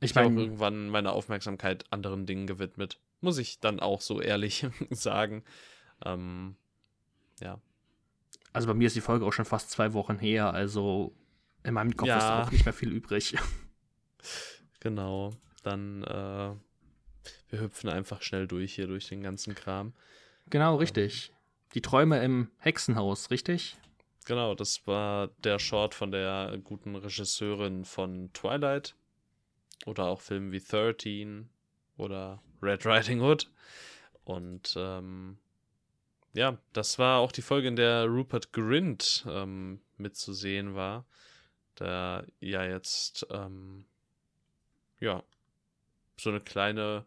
[0.00, 2.98] Ich Ich habe auch meine, irgendwann meine Aufmerksamkeit anderen Dingen gewidmet.
[3.20, 5.44] Muss ich dann auch so ehrlich sagen.
[6.04, 6.56] Ähm,
[7.40, 7.60] ja.
[8.52, 10.52] also bei mir ist die Folge auch schon fast zwei Wochen her.
[10.52, 11.14] Also,
[11.64, 12.18] in meinem Kopf Ja.
[12.18, 13.36] ist auch nicht mehr viel übrig.
[14.80, 15.32] Genau.
[15.62, 16.54] Dann, äh,
[17.50, 19.92] wir hüpfen einfach schnell durch hier, durch den ganzen Kram.
[20.48, 21.32] Genau, richtig.
[21.74, 23.76] Die Träume im Hexenhaus, richtig?
[24.24, 28.94] Genau, das war der Short von der guten Regisseurin von Twilight.
[29.86, 31.48] Oder auch Filmen wie 13
[31.96, 33.50] oder Red Riding Hood.
[34.24, 35.38] Und ähm,
[36.32, 41.04] ja, das war auch die Folge, in der Rupert Grint ähm, mitzusehen war.
[41.80, 43.84] Der ja jetzt ähm,
[45.00, 45.22] ja
[46.16, 47.04] so eine kleine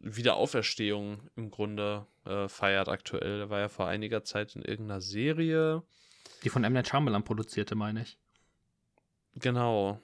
[0.00, 3.40] Wiederauferstehung im Grunde äh, feiert aktuell.
[3.40, 5.82] Er war ja vor einiger Zeit in irgendeiner Serie.
[6.44, 6.72] Die von M.
[6.72, 8.18] Night Shyamalan produzierte, meine ich.
[9.34, 10.00] Genau.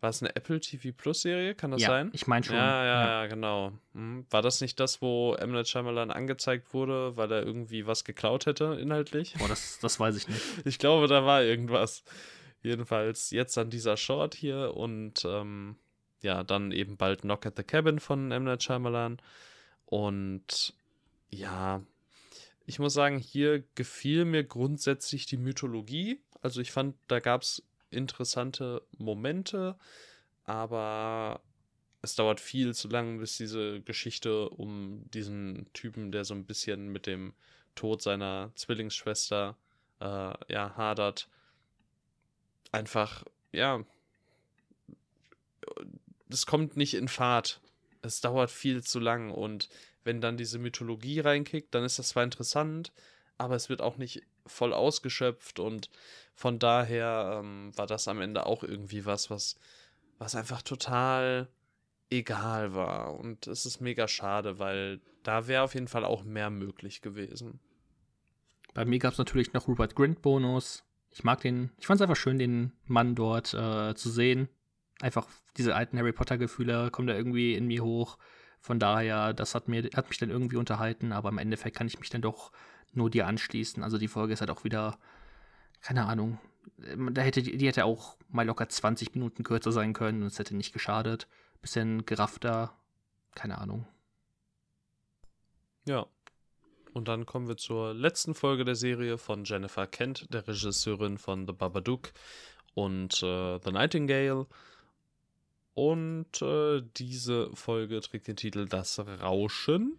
[0.00, 1.54] War es eine Apple TV Plus Serie?
[1.54, 2.10] Kann das ja, sein?
[2.12, 2.56] Ich meine schon.
[2.56, 3.72] Ja, ja, ja, genau.
[3.94, 4.26] Hm.
[4.30, 5.52] War das nicht das, wo M.
[5.52, 9.34] Night Shyamalan angezeigt wurde, weil er irgendwie was geklaut hätte, inhaltlich?
[9.38, 10.42] Boah, das, das weiß ich nicht.
[10.66, 12.04] ich glaube, da war irgendwas.
[12.64, 15.76] Jedenfalls jetzt an dieser Short hier und ähm,
[16.22, 18.44] ja, dann eben bald Knock at the Cabin von M.
[18.44, 18.66] Night.
[19.84, 20.74] Und
[21.28, 21.82] ja,
[22.64, 26.22] ich muss sagen, hier gefiel mir grundsätzlich die Mythologie.
[26.40, 29.76] Also ich fand, da gab es interessante Momente,
[30.44, 31.42] aber
[32.00, 36.88] es dauert viel zu lang, bis diese Geschichte um diesen Typen, der so ein bisschen
[36.88, 37.34] mit dem
[37.74, 39.58] Tod seiner Zwillingsschwester
[40.00, 40.04] äh,
[40.52, 41.28] ja, hadert,
[42.74, 43.84] einfach, ja,
[46.28, 47.60] das kommt nicht in Fahrt.
[48.02, 49.68] Es dauert viel zu lang und
[50.02, 52.92] wenn dann diese Mythologie reinkickt, dann ist das zwar interessant,
[53.38, 55.88] aber es wird auch nicht voll ausgeschöpft und
[56.34, 59.56] von daher ähm, war das am Ende auch irgendwie was, was,
[60.18, 61.48] was einfach total
[62.10, 63.14] egal war.
[63.18, 67.60] Und es ist mega schade, weil da wäre auf jeden Fall auch mehr möglich gewesen.
[68.74, 70.84] Bei mir gab es natürlich noch Rupert Grint-Bonus.
[71.14, 74.48] Ich mag den, ich fand es einfach schön, den Mann dort äh, zu sehen.
[75.00, 78.18] Einfach diese alten Harry Potter-Gefühle kommen da irgendwie in mir hoch.
[78.60, 81.98] Von daher, das hat, mir, hat mich dann irgendwie unterhalten, aber im Endeffekt kann ich
[81.98, 82.50] mich dann doch
[82.92, 83.82] nur dir anschließen.
[83.82, 84.98] Also die Folge ist halt auch wieder
[85.84, 86.38] keine Ahnung,
[86.78, 90.56] da hätte, die hätte auch mal locker 20 Minuten kürzer sein können und es hätte
[90.56, 91.28] nicht geschadet.
[91.60, 92.74] Bisschen geraffter,
[93.34, 93.86] keine Ahnung.
[95.86, 96.06] Ja.
[96.94, 101.44] Und dann kommen wir zur letzten Folge der Serie von Jennifer Kent, der Regisseurin von
[101.44, 102.12] The Babadook
[102.74, 104.46] und äh, The Nightingale.
[105.74, 109.98] Und äh, diese Folge trägt den Titel Das Rauschen.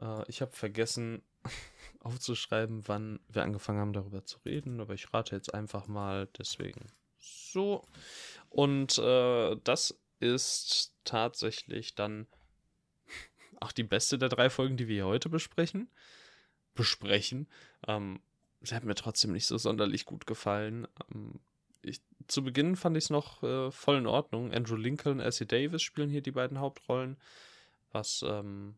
[0.00, 1.20] Äh, ich habe vergessen,
[2.00, 6.86] aufzuschreiben, wann wir angefangen haben, darüber zu reden, aber ich rate jetzt einfach mal deswegen
[7.18, 7.82] so.
[8.48, 12.26] Und äh, das ist tatsächlich dann
[13.60, 15.88] auch die beste der drei Folgen, die wir hier heute besprechen.
[16.74, 17.48] Besprechen.
[17.86, 18.20] Ähm,
[18.62, 20.86] sie hat mir trotzdem nicht so sonderlich gut gefallen.
[21.12, 21.40] Ähm,
[21.82, 24.52] ich, zu Beginn fand ich es noch äh, voll in Ordnung.
[24.52, 27.16] Andrew Lincoln, Essie Davis spielen hier die beiden Hauptrollen,
[27.92, 28.74] was ähm,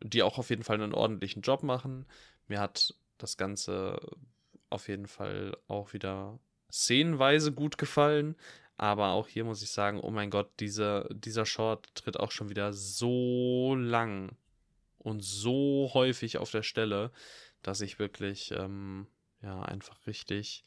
[0.00, 2.06] die auch auf jeden Fall einen ordentlichen Job machen.
[2.46, 4.00] Mir hat das Ganze
[4.70, 6.38] auf jeden Fall auch wieder
[6.70, 8.36] szenenweise gut gefallen.
[8.78, 12.48] Aber auch hier muss ich sagen, oh mein Gott, dieser, dieser Short tritt auch schon
[12.48, 14.36] wieder so lang
[14.98, 17.10] und so häufig auf der Stelle,
[17.62, 19.08] dass ich wirklich, ähm,
[19.42, 20.64] ja, einfach richtig,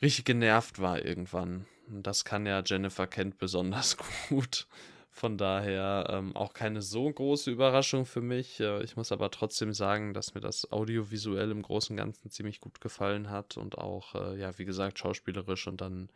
[0.00, 1.66] richtig genervt war irgendwann.
[1.88, 3.96] Und das kann ja Jennifer Kent besonders
[4.28, 4.68] gut.
[5.16, 8.60] Von daher ähm, auch keine so große Überraschung für mich.
[8.60, 12.60] Äh, ich muss aber trotzdem sagen, dass mir das audiovisuell im Großen und Ganzen ziemlich
[12.60, 16.10] gut gefallen hat und auch, äh, ja, wie gesagt, schauspielerisch und dann,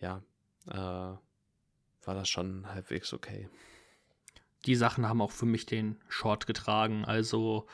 [0.00, 0.22] ja,
[0.66, 1.20] äh, war
[2.06, 3.50] das schon halbwegs okay.
[4.64, 7.04] Die Sachen haben auch für mich den Short getragen.
[7.04, 7.66] Also,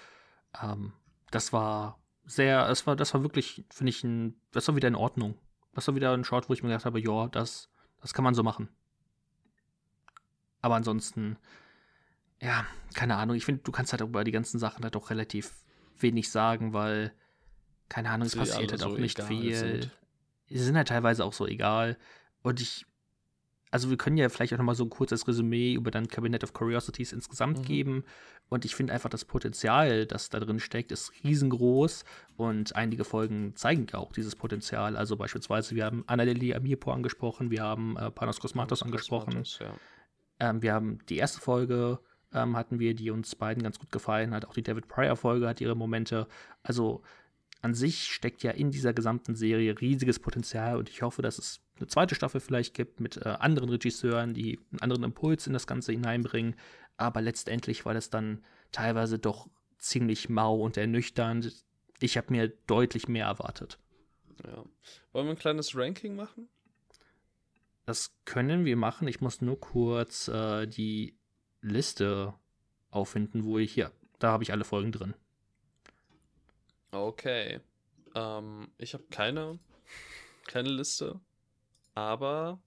[0.60, 0.92] ähm,
[1.30, 4.96] das war sehr, es war, das war wirklich, finde ich, ein, das war wieder in
[4.96, 5.38] Ordnung.
[5.72, 8.34] Das war wieder ein Short, wo ich mir gedacht habe, ja, das, das kann man
[8.34, 8.70] so machen.
[10.64, 11.36] Aber ansonsten,
[12.40, 13.36] ja, keine Ahnung.
[13.36, 15.52] Ich finde, du kannst halt über die ganzen Sachen halt auch relativ
[15.98, 17.12] wenig sagen, weil,
[17.90, 19.54] keine Ahnung, es passiert halt auch nicht viel.
[19.54, 19.90] Sind.
[20.48, 21.98] Sie sind halt teilweise auch so egal.
[22.40, 22.86] Und ich,
[23.72, 26.54] also wir können ja vielleicht auch nochmal so ein kurzes Resümee über dann Cabinet of
[26.54, 27.64] Curiosities insgesamt mhm.
[27.64, 28.04] geben.
[28.48, 32.06] Und ich finde einfach das Potenzial, das da drin steckt, ist riesengroß.
[32.38, 34.96] Und einige Folgen zeigen ja auch dieses Potenzial.
[34.96, 39.34] Also beispielsweise, wir haben Annalili Amirpo angesprochen, wir haben äh, Panos Kosmatos angesprochen.
[39.34, 39.74] Kosmatos, ja.
[40.40, 42.00] Ähm, wir haben die erste Folge
[42.34, 44.44] ähm, hatten wir, die uns beiden ganz gut gefallen hat.
[44.44, 46.26] Auch die David Pryor Folge hat ihre Momente.
[46.62, 47.02] Also
[47.62, 51.60] an sich steckt ja in dieser gesamten Serie riesiges Potenzial und ich hoffe, dass es
[51.78, 55.66] eine zweite Staffel vielleicht gibt mit äh, anderen Regisseuren, die einen anderen Impuls in das
[55.66, 56.56] Ganze hineinbringen.
[56.96, 61.64] Aber letztendlich war das dann teilweise doch ziemlich mau und ernüchternd.
[62.00, 63.78] Ich habe mir deutlich mehr erwartet.
[64.44, 64.64] Ja.
[65.12, 66.48] Wollen wir ein kleines Ranking machen?
[67.86, 69.08] Das können wir machen.
[69.08, 71.18] Ich muss nur kurz äh, die
[71.60, 72.34] Liste
[72.90, 73.92] auffinden, wo ich hier.
[74.18, 75.14] Da habe ich alle Folgen drin.
[76.92, 77.60] Okay.
[78.14, 79.58] Ähm, ich habe keine,
[80.46, 81.20] keine Liste,
[81.94, 82.60] aber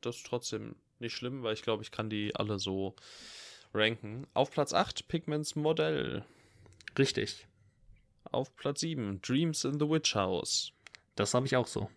[0.00, 2.94] das ist trotzdem nicht schlimm, weil ich glaube, ich kann die alle so
[3.74, 4.26] ranken.
[4.32, 6.24] Auf Platz 8 Pigments Modell.
[6.98, 7.46] Richtig.
[8.24, 10.72] Auf Platz 7 Dreams in the Witch House.
[11.16, 11.90] Das habe ich auch so.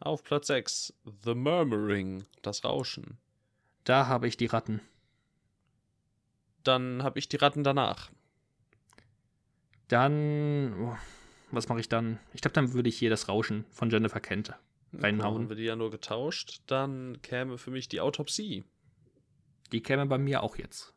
[0.00, 3.18] Auf Platz 6 The Murmuring, das Rauschen.
[3.84, 4.80] Da habe ich die Ratten.
[6.62, 8.10] Dann habe ich die Ratten danach.
[9.88, 10.96] Dann, oh,
[11.50, 12.18] was mache ich dann?
[12.32, 14.54] Ich glaube, dann würde ich hier das Rauschen von Jennifer Kent
[14.94, 15.34] reinhauen.
[15.34, 16.62] Haben wir die ja nur getauscht.
[16.66, 18.64] Dann käme für mich die Autopsie.
[19.72, 20.94] Die käme bei mir auch jetzt.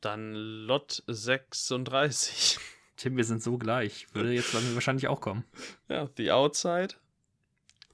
[0.00, 2.58] Dann Lot 36.
[2.96, 4.06] Tim, wir sind so gleich.
[4.14, 5.44] Würde jetzt bei mir wahrscheinlich auch kommen.
[5.88, 6.94] Ja, The Outside.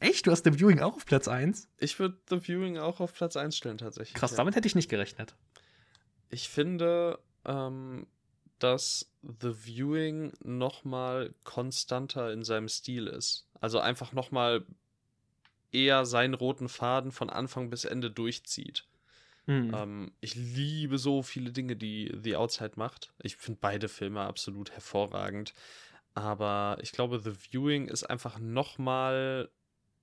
[0.01, 0.27] Echt?
[0.27, 1.69] Du hast The Viewing auch auf Platz 1?
[1.79, 4.15] Ich würde The Viewing auch auf Platz 1 stellen, tatsächlich.
[4.15, 4.39] Krass, ja.
[4.39, 5.37] damit hätte ich nicht gerechnet.
[6.31, 8.07] Ich finde, ähm,
[8.59, 13.47] dass The Viewing noch mal konstanter in seinem Stil ist.
[13.61, 14.65] Also einfach noch mal
[15.71, 18.87] eher seinen roten Faden von Anfang bis Ende durchzieht.
[19.47, 19.75] Hm.
[19.75, 23.13] Ähm, ich liebe so viele Dinge, die The Outside macht.
[23.23, 25.53] Ich finde beide Filme absolut hervorragend.
[26.15, 29.51] Aber ich glaube, The Viewing ist einfach noch mal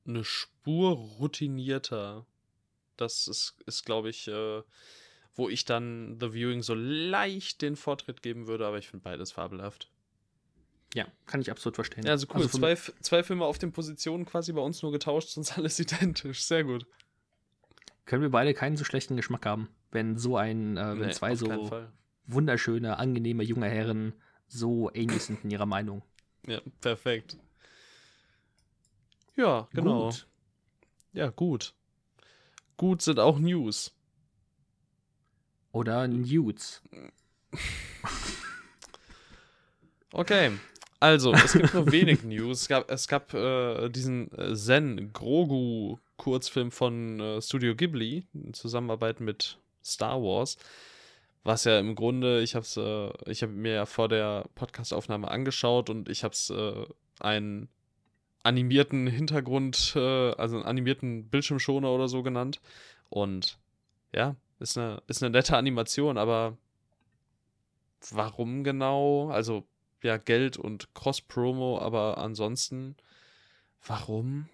[0.07, 2.25] eine Spur routinierter.
[2.95, 4.61] Das ist, ist glaube ich, äh,
[5.35, 9.31] wo ich dann The Viewing so leicht den Vortritt geben würde, aber ich finde beides
[9.31, 9.89] fabelhaft.
[10.95, 12.05] Ja, kann ich absolut verstehen.
[12.05, 12.41] Ja, also cool.
[12.41, 16.41] Also zwei, zwei Filme auf den Positionen quasi bei uns nur getauscht, sonst alles identisch.
[16.43, 16.87] Sehr gut.
[18.05, 21.35] können wir beide keinen so schlechten Geschmack haben, wenn so ein, äh, wenn Nee, zwei
[21.35, 21.69] so
[22.25, 24.13] wunderschöne, angenehme junge Herren
[24.47, 26.03] so ähnlich sind in ihrer Meinung.
[26.47, 27.37] Ja, perfekt.
[29.37, 30.05] Ja, genau.
[30.05, 30.27] Gut.
[31.13, 31.73] Ja, gut.
[32.75, 33.93] Gut sind auch News.
[35.71, 36.81] Oder Nudes.
[40.11, 40.51] Okay.
[40.99, 42.61] Also, es gibt nur wenig News.
[42.61, 48.53] Es gab, es gab äh, diesen äh, Zen Grogu Kurzfilm von äh, Studio Ghibli in
[48.53, 50.57] Zusammenarbeit mit Star Wars,
[51.43, 55.29] was ja im Grunde, ich habe es, äh, ich habe mir ja vor der Podcastaufnahme
[55.29, 56.85] angeschaut und ich habe es äh,
[57.19, 57.69] einen
[58.47, 62.61] animierten Hintergrund, äh, also einen animierten Bildschirmschoner oder so genannt.
[63.09, 63.59] Und
[64.13, 66.57] ja, ist eine, ist eine nette Animation, aber
[68.11, 69.29] warum genau?
[69.29, 69.67] Also
[70.01, 72.95] ja, Geld und Cross-Promo, aber ansonsten,
[73.85, 74.47] warum?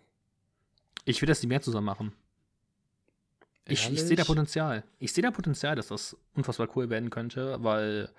[1.06, 2.14] Ich will, dass die mehr zusammen machen.
[3.66, 4.24] Ich, ich sehe da?
[4.24, 4.84] Potenzial.
[5.00, 8.10] Ich sehe da Potenzial, dass das unfassbar cool werden könnte, weil,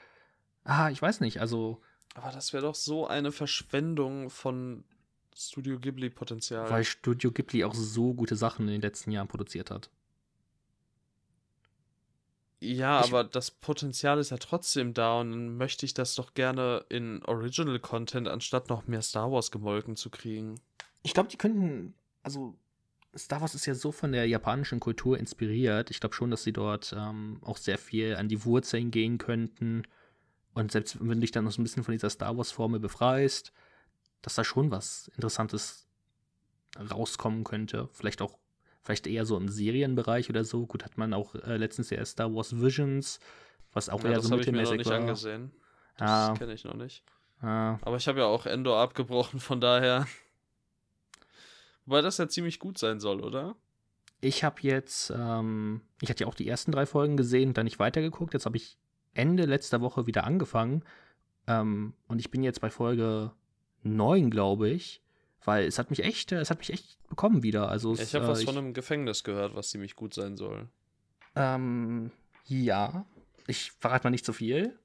[0.64, 1.82] ah, ich weiß nicht, also,
[2.14, 4.84] Aber das wäre doch so eine Verschwendung von
[5.34, 6.70] Studio Ghibli-Potenzial.
[6.70, 9.90] weil Studio Ghibli auch so gute Sachen in den letzten Jahren produziert hat.
[12.60, 16.32] Ja, Ich- aber das Potenzial ist ja trotzdem da und dann möchte ich das doch
[16.34, 20.54] gerne in Original Content, anstatt noch mehr Star Wars gemolken zu kriegen.
[21.02, 22.56] Ich glaube, die könnten, also
[23.16, 25.90] Star Wars ist ja so von der japanischen Kultur inspiriert.
[25.90, 29.82] Ich glaube schon, dass sie dort ähm, auch sehr viel an die Wurzeln gehen könnten.
[30.54, 33.52] Und selbst wenn du dich dann noch so ein bisschen von dieser Star Wars-Formel befreist,
[34.24, 35.86] dass da schon was Interessantes
[36.90, 37.88] rauskommen könnte.
[37.92, 38.38] Vielleicht auch,
[38.82, 40.66] vielleicht eher so im Serienbereich oder so.
[40.66, 43.20] Gut, hat man auch äh, letztens ja Star Wars Visions,
[43.72, 44.98] was auch ja, eher das so habe ich mir noch mittelmäßig nicht war.
[45.00, 45.52] angesehen.
[45.96, 46.34] Das Ah.
[46.36, 47.04] kenne ich noch nicht.
[47.40, 50.06] Ah, Aber ich habe ja auch Endor abgebrochen, von daher.
[51.86, 53.54] Wobei das ja ziemlich gut sein soll, oder?
[54.20, 57.64] Ich habe jetzt, ähm, ich hatte ja auch die ersten drei Folgen gesehen und dann
[57.64, 58.32] nicht weitergeguckt.
[58.32, 58.78] Jetzt habe ich
[59.12, 60.82] Ende letzter Woche wieder angefangen.
[61.46, 63.32] Ähm, und ich bin jetzt bei Folge
[63.84, 65.00] 9, glaube ich.
[65.44, 67.68] Weil es hat mich echt, äh, es hat mich echt bekommen wieder.
[67.68, 70.68] Also es, Ich habe äh, was von einem Gefängnis gehört, was ziemlich gut sein soll.
[71.36, 72.10] Ähm,
[72.46, 73.04] ja.
[73.46, 74.78] Ich verrate mal nicht so viel.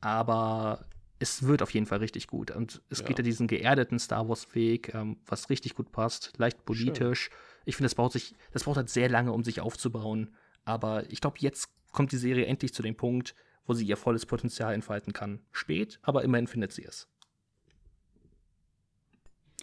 [0.00, 0.86] Aber
[1.18, 2.50] es wird auf jeden Fall richtig gut.
[2.52, 3.06] Und es Ja.
[3.06, 6.32] geht ja diesen geerdeten Star Wars-Weg, ähm, was richtig gut passt.
[6.38, 7.30] Leicht politisch.
[7.64, 10.34] Ich finde, das braucht sich, das braucht halt sehr lange, um sich aufzubauen.
[10.64, 13.34] Aber ich glaube, jetzt kommt die Serie endlich zu dem Punkt,
[13.66, 15.40] wo sie ihr volles Potenzial entfalten kann.
[15.52, 17.08] Spät, aber immerhin findet sie es.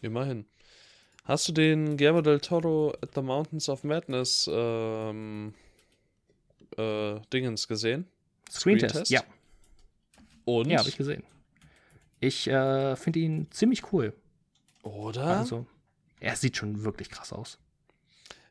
[0.06, 0.46] Immerhin.
[1.24, 5.56] Hast du den Guillermo del Toro at the Mountains of Madness ähm,
[6.78, 8.06] äh, Dingens gesehen?
[8.48, 9.08] Screentest?
[9.08, 9.12] Screentest?
[9.12, 9.24] Ja,
[10.46, 10.70] Und?
[10.70, 11.24] ja, habe ich gesehen.
[12.20, 14.14] Ich äh, finde ihn ziemlich cool.
[14.84, 15.26] Oder?
[15.26, 15.66] Also,
[16.20, 17.58] er sieht schon wirklich krass aus.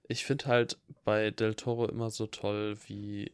[0.09, 3.30] Ich finde halt bei Del Toro immer so toll, wie.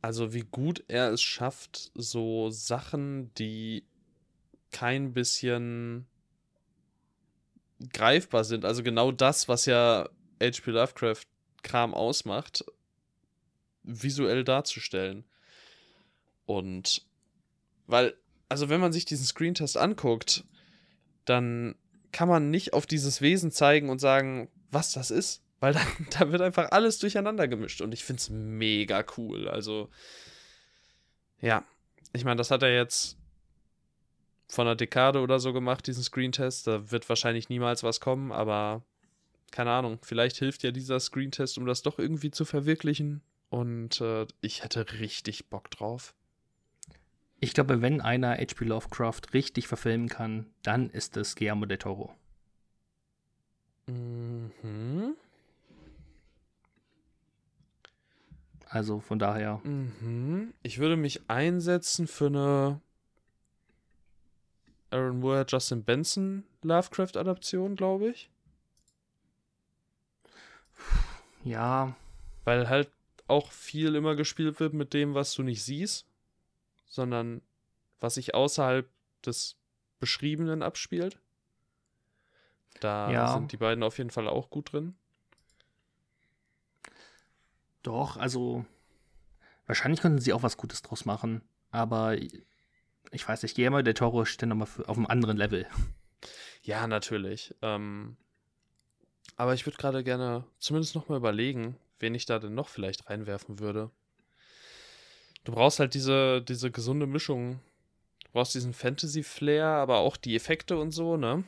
[0.00, 3.84] Also, wie gut er es schafft, so Sachen, die
[4.70, 6.06] kein bisschen
[7.92, 8.64] greifbar sind.
[8.64, 10.08] Also, genau das, was ja
[10.42, 10.70] H.P.
[10.70, 12.64] Lovecraft-Kram ausmacht,
[13.82, 15.24] visuell darzustellen.
[16.46, 17.06] Und.
[17.86, 18.14] Weil,
[18.48, 20.44] also, wenn man sich diesen Screentest anguckt,
[21.24, 21.76] dann
[22.12, 25.42] kann man nicht auf dieses Wesen zeigen und sagen, was das ist.
[25.60, 25.80] Weil da,
[26.18, 29.48] da wird einfach alles durcheinander gemischt und ich finde es mega cool.
[29.48, 29.90] Also,
[31.40, 31.64] ja,
[32.12, 33.16] ich meine, das hat er jetzt
[34.48, 36.66] von einer Dekade oder so gemacht, diesen Screentest.
[36.66, 38.82] Da wird wahrscheinlich niemals was kommen, aber
[39.50, 43.22] keine Ahnung, vielleicht hilft ja dieser Screentest, um das doch irgendwie zu verwirklichen.
[43.48, 46.14] Und äh, ich hätte richtig Bock drauf.
[47.38, 48.64] Ich glaube, wenn einer H.P.
[48.64, 52.14] Lovecraft richtig verfilmen kann, dann ist es Guillermo del Toro.
[53.86, 55.14] Mhm.
[58.68, 59.60] Also von daher.
[59.64, 60.54] Mhm.
[60.62, 62.80] Ich würde mich einsetzen für eine
[64.90, 68.30] Aaron Moore, Justin Benson Lovecraft-Adaption, glaube ich.
[71.44, 71.96] Ja.
[72.44, 72.90] Weil halt
[73.28, 76.06] auch viel immer gespielt wird mit dem, was du nicht siehst,
[76.86, 77.42] sondern
[78.00, 78.88] was sich außerhalb
[79.24, 79.56] des
[79.98, 81.18] Beschriebenen abspielt.
[82.80, 83.32] Da Ja.
[83.32, 84.94] sind die beiden auf jeden Fall auch gut drin.
[87.82, 88.64] Doch, also
[89.66, 92.16] wahrscheinlich könnten sie auch was Gutes draus machen, aber
[93.10, 95.66] ich weiß nicht, Guillermo del Toro steht nochmal auf einem anderen Level.
[96.62, 97.54] Ja, natürlich.
[97.62, 98.16] Ähm,
[99.36, 103.08] aber ich würde gerade gerne zumindest noch mal überlegen, wen ich da denn noch vielleicht
[103.08, 103.92] reinwerfen würde.
[105.44, 107.60] Du brauchst halt diese, diese gesunde Mischung.
[108.24, 111.44] Du brauchst diesen Fantasy-Flair, aber auch die Effekte und so, ne?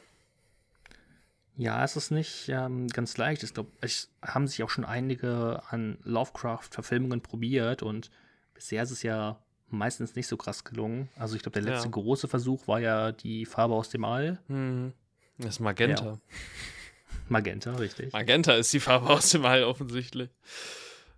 [1.56, 3.42] Ja, es ist nicht ähm, ganz leicht.
[3.42, 8.12] Ich glaube, es haben sich auch schon einige an Lovecraft-Verfilmungen probiert und
[8.54, 11.08] bisher ist es ja meistens nicht so krass gelungen.
[11.16, 11.90] Also ich glaube, der letzte Ja.
[11.92, 14.38] große Versuch war ja die Farbe aus dem All.
[14.48, 14.92] Hm.
[15.38, 16.18] Das ist Magenta.
[17.28, 18.12] Magenta, richtig.
[18.12, 20.30] Magenta ist die Farbe aus dem All offensichtlich.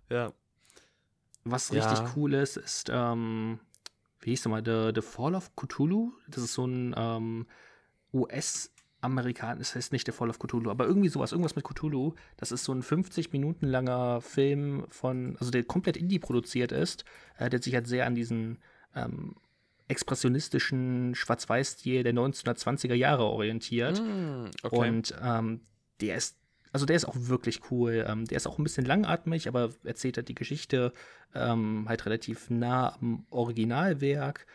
[0.09, 0.33] Ja.
[1.43, 1.83] Was Ja.
[1.87, 3.59] richtig cool ist, ist, ähm,
[4.19, 6.11] wie hieß nochmal, The, The Fall of Cthulhu.
[6.27, 7.47] Das ist so ein ähm,
[9.01, 12.13] US-Amerikan, das heißt nicht The Fall of Cthulhu, aber irgendwie sowas, irgendwas mit Cthulhu.
[12.37, 17.05] Das ist so ein 50 Minuten langer Film von, also der komplett indie produziert ist,
[17.37, 18.59] äh, der sich halt sehr an diesen
[18.95, 19.35] ähm,
[19.87, 23.99] expressionistischen Schwarz-Weiß-Stil der 1920er Jahre orientiert.
[23.99, 24.75] Hm, okay.
[24.75, 25.61] Und ähm,
[25.99, 26.37] der ist,
[26.71, 28.05] also der ist auch wirklich cool.
[28.07, 30.93] Ähm, der ist auch ein bisschen langatmig, aber erzählt halt die Geschichte
[31.35, 34.45] ähm, halt relativ nah am Originalwerk.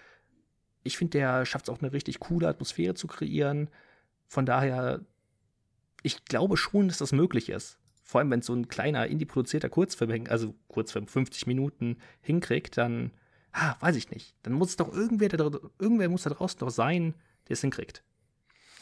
[0.85, 3.69] Ich finde, der schafft es auch eine richtig coole Atmosphäre zu kreieren.
[4.27, 5.01] Von daher,
[6.03, 7.79] ich glaube schon, dass das möglich ist.
[8.03, 13.11] Vor allem, wenn so ein kleiner, indie-produzierter Kurzfilm, also Kurzfilm, 50 Minuten hinkriegt, dann,
[13.53, 14.37] ah, weiß ich nicht.
[14.43, 17.15] Dann muss es doch irgendwer, da, irgendwer muss da draußen doch sein,
[17.49, 18.05] der es hinkriegt.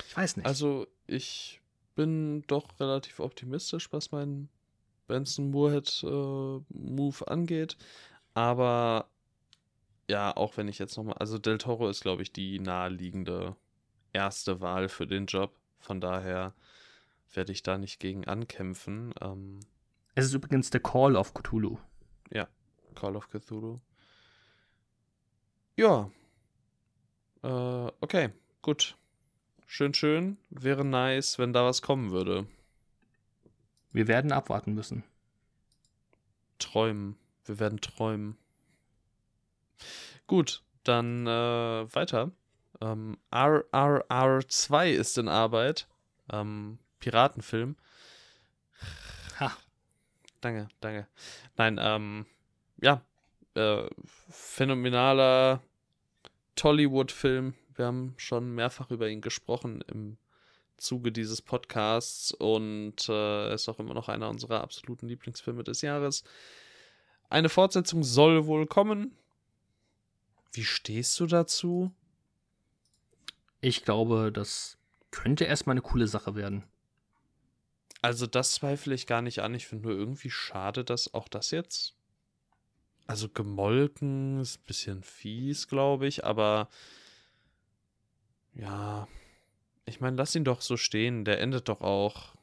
[0.07, 0.47] Ich weiß nicht.
[0.47, 1.63] Also, ich
[1.95, 4.51] bin doch relativ optimistisch, was meinen
[5.07, 7.77] Benson Moorhead äh, angeht.
[8.35, 9.09] Aber
[10.09, 11.17] ja, auch wenn ich jetzt nochmal.
[11.19, 13.57] Also, Del Toro ist, glaube ich, die naheliegende
[14.15, 15.59] erste Wahl für den Job.
[15.81, 16.55] Von daher
[17.33, 19.13] werde ich da nicht gegen ankämpfen.
[19.21, 19.61] Ähm,
[20.15, 21.79] Es ist übrigens der Call of Cthulhu.
[22.95, 23.81] Call of Cthulhu.
[25.77, 26.11] Ja.
[27.43, 28.97] Äh, okay, gut.
[29.67, 30.39] Schön, schön.
[30.51, 32.47] Wäre nice, wenn da was kommen würde.
[33.93, 35.05] Wir werden abwarten müssen.
[36.59, 37.17] Träumen.
[37.45, 38.39] Wir werden träumen.
[40.27, 42.31] Gut, dann äh, weiter.
[42.81, 45.89] Ähm, RRR2 ist in Arbeit.
[46.33, 47.77] Ähm, Piratenfilm.
[49.41, 49.57] Ha.
[50.41, 51.07] Danke, danke.
[51.57, 52.27] Nein, ähm,
[52.81, 53.03] ja,
[53.55, 53.89] äh,
[54.31, 55.63] phänomenaler
[56.57, 57.55] Tollywood-Film.
[57.75, 60.19] Wir haben schon mehrfach über ihn gesprochen im
[60.77, 65.83] Zuge dieses Podcasts und äh, er ist auch immer noch einer unserer absoluten Lieblingsfilme des
[65.83, 66.25] Jahres.
[67.31, 69.17] Eine Fortsetzung soll wohl kommen.
[70.53, 71.93] Wie stehst du dazu?
[73.65, 74.77] Ich glaube, das
[75.11, 76.65] könnte erstmal eine coole Sache werden.
[78.03, 79.55] Also, das zweifle ich gar nicht an.
[79.55, 81.95] Ich finde nur irgendwie schade, dass auch das jetzt.
[83.07, 86.69] Also, gemolken ist ein bisschen fies, glaube ich, aber.
[88.53, 89.09] Ja.
[89.87, 91.25] Ich meine, lass ihn doch so stehen.
[91.25, 92.35] Der endet doch auch.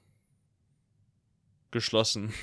[1.69, 2.34] Geschlossen.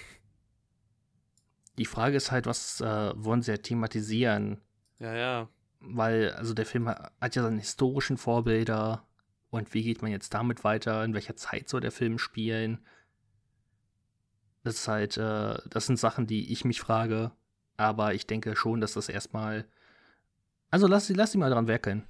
[1.78, 4.60] Die Frage ist halt, was äh, wollen sie ja thematisieren?
[5.00, 5.48] Ja, ja.
[5.80, 9.06] Weil, also der Film hat ja seine historischen Vorbilder.
[9.50, 11.04] Und wie geht man jetzt damit weiter?
[11.04, 12.84] In welcher Zeit soll der Film spielen?
[14.64, 17.32] Das ist halt, äh, das sind Sachen, die ich mich frage.
[17.76, 19.66] Aber ich denke schon, dass das erstmal.
[20.70, 22.06] Also lass sie, lass sie mal dran werkeln.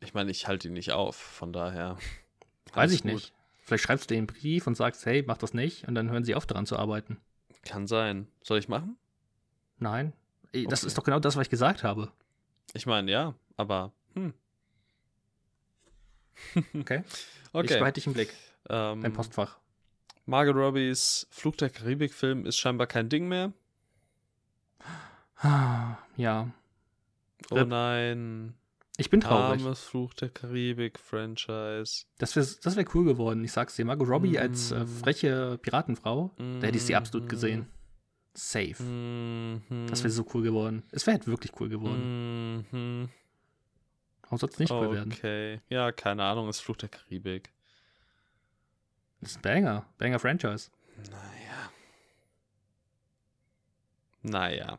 [0.00, 1.98] Ich meine, ich halte ihn nicht auf, von daher.
[2.72, 3.12] Weiß ich gut.
[3.12, 3.32] nicht.
[3.62, 5.86] Vielleicht schreibst du den Brief und sagst, hey, mach das nicht.
[5.86, 7.20] Und dann hören sie auf, daran zu arbeiten.
[7.64, 8.26] Kann sein.
[8.42, 8.96] Soll ich machen?
[9.78, 10.12] Nein.
[10.52, 10.86] Ey, Das Okay.
[10.88, 12.12] ist doch genau das, was ich gesagt habe.
[12.74, 13.92] Ich meine, ja, aber.
[14.14, 14.32] Hm.
[16.78, 17.02] Okay.
[17.06, 17.78] Ich Okay.
[17.78, 18.32] behalte dich im Blick.
[18.70, 19.58] Ähm, Dein Postfach.
[20.24, 23.52] Margot Robbies Flug der Karibik-Film ist scheinbar kein Ding mehr.
[26.16, 26.50] Ja.
[27.50, 27.68] Oh Rip.
[27.68, 28.54] nein.
[28.98, 29.60] Ich bin traurig.
[29.60, 32.04] Armes Fluch der Karibik-Franchise.
[32.18, 33.42] Das wäre das wär cool geworden.
[33.42, 33.84] Ich sag's dir.
[33.84, 34.86] Margot Robbie als äh, Mm.
[34.86, 37.66] freche Piratenfrau, da hätte ich sie absolut gesehen.
[38.34, 38.82] Safe.
[38.82, 39.86] Mhm.
[39.88, 40.82] Das wäre so cool geworden.
[40.90, 42.66] Es wäre halt wirklich cool geworden.
[42.70, 43.08] Mhm.
[44.22, 45.12] Warum soll es nicht cool werden?
[45.12, 45.60] Okay.
[45.68, 47.50] Ja, keine Ahnung, ist Fluch der Karibik.
[49.20, 49.86] Das ist ein Banger.
[49.98, 50.70] Banger Franchise.
[51.10, 51.70] Naja.
[54.22, 54.78] Naja.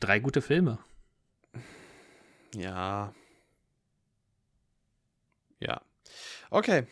[0.00, 0.78] Drei gute Filme.
[2.54, 3.14] Ja.
[5.60, 5.80] Ja.
[6.50, 6.86] Okay.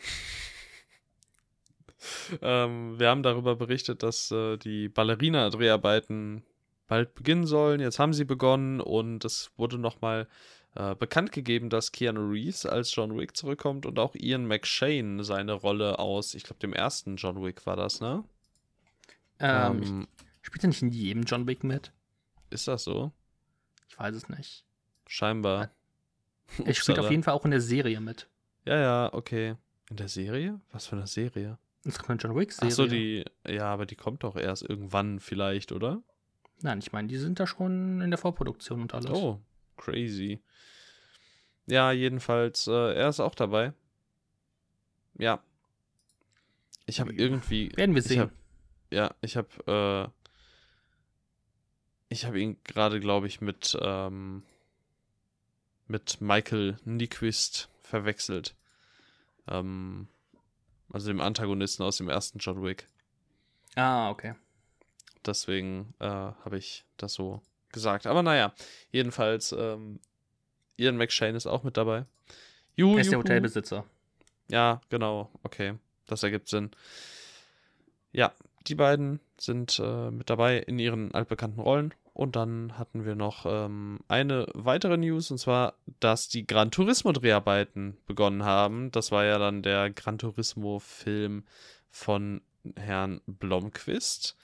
[2.41, 6.43] Ähm, wir haben darüber berichtet, dass äh, die Ballerina-Dreharbeiten
[6.87, 7.79] bald beginnen sollen.
[7.79, 10.27] Jetzt haben sie begonnen und es wurde nochmal
[10.75, 15.53] äh, bekannt gegeben, dass Keanu Reeves als John Wick zurückkommt und auch Ian McShane seine
[15.53, 18.23] Rolle aus, ich glaube, dem ersten John Wick war das, ne?
[19.39, 20.07] Ähm, Ähm,
[20.41, 21.91] spielt er nicht in jedem John Wick mit?
[22.51, 23.11] ist das so?
[23.89, 24.65] Ich weiß es nicht.
[25.07, 25.71] Scheinbar.
[26.63, 28.29] Er spielt auf jeden Fall auch in der Serie mit.
[28.65, 29.55] Ja, ja, okay.
[29.89, 30.61] In der Serie?
[30.71, 31.57] Was für eine Serie?
[31.85, 32.71] Das ist eine John Wick-Serie.
[32.71, 36.01] Ach so, die, ja, aber die kommt doch erst irgendwann vielleicht, oder?
[36.61, 39.11] Nein, ich meine, die sind da schon in der Vorproduktion und alles.
[39.11, 39.39] Oh,
[39.77, 40.41] crazy.
[41.67, 43.73] Ja, jedenfalls, äh, er ist auch dabei.
[45.19, 45.43] Ja.
[46.87, 47.71] Ich habe irgendwie.
[47.77, 48.19] Werden wir ich sehen.
[48.19, 48.31] Hab,
[48.89, 50.11] ja, ich habe, äh,
[52.09, 54.41] ich habe ihn gerade, glaube ich, mit, ähm,
[55.87, 58.55] mit Michael Nyquist verwechselt.
[59.47, 60.07] Ähm,
[60.95, 62.87] also dem Antagonisten aus dem ersten John Wick.
[63.75, 64.33] Ah, okay.
[65.25, 67.41] Deswegen äh, habe ich das so
[67.73, 68.07] gesagt.
[68.07, 68.53] Aber naja,
[68.91, 69.99] jedenfalls, ähm,
[70.77, 72.05] Ian McShane ist auch mit dabei.
[72.77, 73.19] Juhu, Er ist der.
[73.19, 73.83] Hotelbesitzer.
[74.47, 75.29] Ja, genau.
[75.43, 75.73] Okay,
[76.05, 76.71] das ergibt Sinn.
[78.13, 78.31] Ja,
[78.67, 81.93] die beiden sind äh, mit dabei in ihren altbekannten Rollen.
[82.15, 87.97] Und dann hatten wir noch ähm, eine weitere News, und zwar, dass die Gran Turismo-Dreharbeiten
[88.05, 88.89] begonnen haben.
[88.91, 91.43] Das war ja dann der Gran Turismo-Film
[91.89, 92.41] von
[92.77, 94.37] Herrn Blomqvist.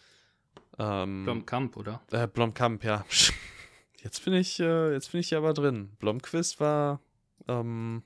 [0.80, 2.02] Ähm, Blomkamp, oder?
[2.12, 3.06] äh, Blomkamp, ja.
[4.04, 5.96] Jetzt bin ich, äh, jetzt bin ich ja aber drin.
[6.00, 7.00] Blomqvist war,
[7.48, 8.04] ähm,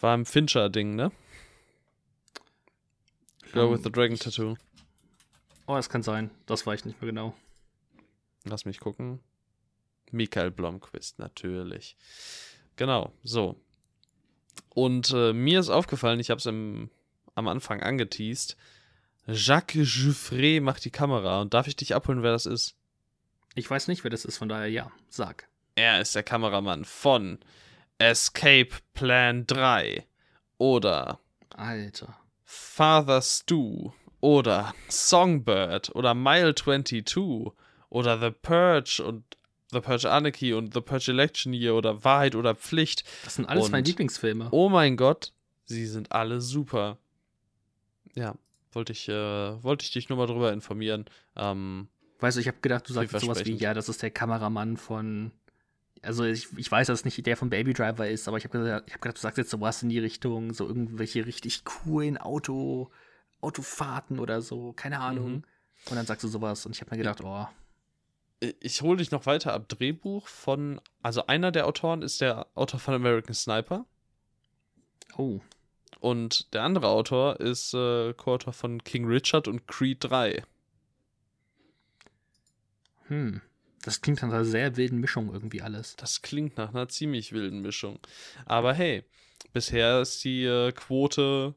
[0.00, 1.12] war im Fincher-Ding, ne?
[3.52, 4.56] Girl Ähm, with the Dragon Tattoo.
[5.66, 6.30] Oh, das kann sein.
[6.46, 7.34] Das weiß ich nicht mehr genau.
[8.44, 9.20] Lass mich gucken.
[10.10, 11.96] Michael Blomqvist, natürlich.
[12.76, 13.60] Genau, so.
[14.70, 16.90] Und äh, mir ist aufgefallen, ich habe es am
[17.34, 18.56] Anfang angeteased.
[19.26, 21.40] Jacques Jouffret macht die Kamera.
[21.42, 22.76] Und darf ich dich abholen, wer das ist?
[23.54, 24.90] Ich weiß nicht, wer das ist, von daher ja.
[25.08, 25.48] Sag.
[25.74, 27.38] Er ist der Kameramann von
[27.98, 30.06] Escape Plan 3
[30.56, 31.20] oder
[31.54, 32.16] Alter.
[32.44, 37.04] Father Stu oder Songbird oder Mile 22
[37.90, 39.24] oder The Purge und
[39.70, 43.04] The Purge Anarchy und The Purge Election Year oder Wahrheit oder Pflicht.
[43.24, 44.48] Das sind alles Und- meine Lieblingsfilme.
[44.50, 45.32] Oh mein Gott,
[45.66, 46.98] sie sind alle super.
[48.14, 48.34] Ja,
[48.72, 51.04] wollte ich, äh, wollte ich dich nur mal drüber informieren.
[51.36, 51.88] Ähm,
[52.20, 55.30] Weißt du, ich habe gedacht, du sagst sowas wie, ja, das ist der Kameramann von.
[56.02, 58.58] Also ich, ich weiß, dass es nicht der von Baby Driver ist, aber ich habe
[58.58, 62.16] gedacht, ich hab gedacht, du sagst jetzt sowas in die Richtung, so irgendwelche richtig coolen
[62.16, 62.90] Auto,
[63.40, 65.30] Autofahrten oder so, keine Ahnung.
[65.30, 65.42] Mhm.
[65.90, 67.46] Und dann sagst du sowas und ich habe mir gedacht, oh,
[68.40, 69.68] ich hole dich noch weiter ab.
[69.68, 73.86] Drehbuch von, also einer der Autoren ist der Autor von American Sniper.
[75.16, 75.40] oh,
[76.00, 80.44] Und der andere Autor ist äh, Co-Autor von King Richard und Creed 3.
[83.08, 83.40] hm.
[83.82, 85.96] Das klingt nach einer sehr wilden Mischung irgendwie alles.
[85.96, 88.00] Das klingt nach einer ziemlich wilden Mischung.
[88.44, 89.04] Aber hey,
[89.52, 91.54] bisher ist die äh, Quote,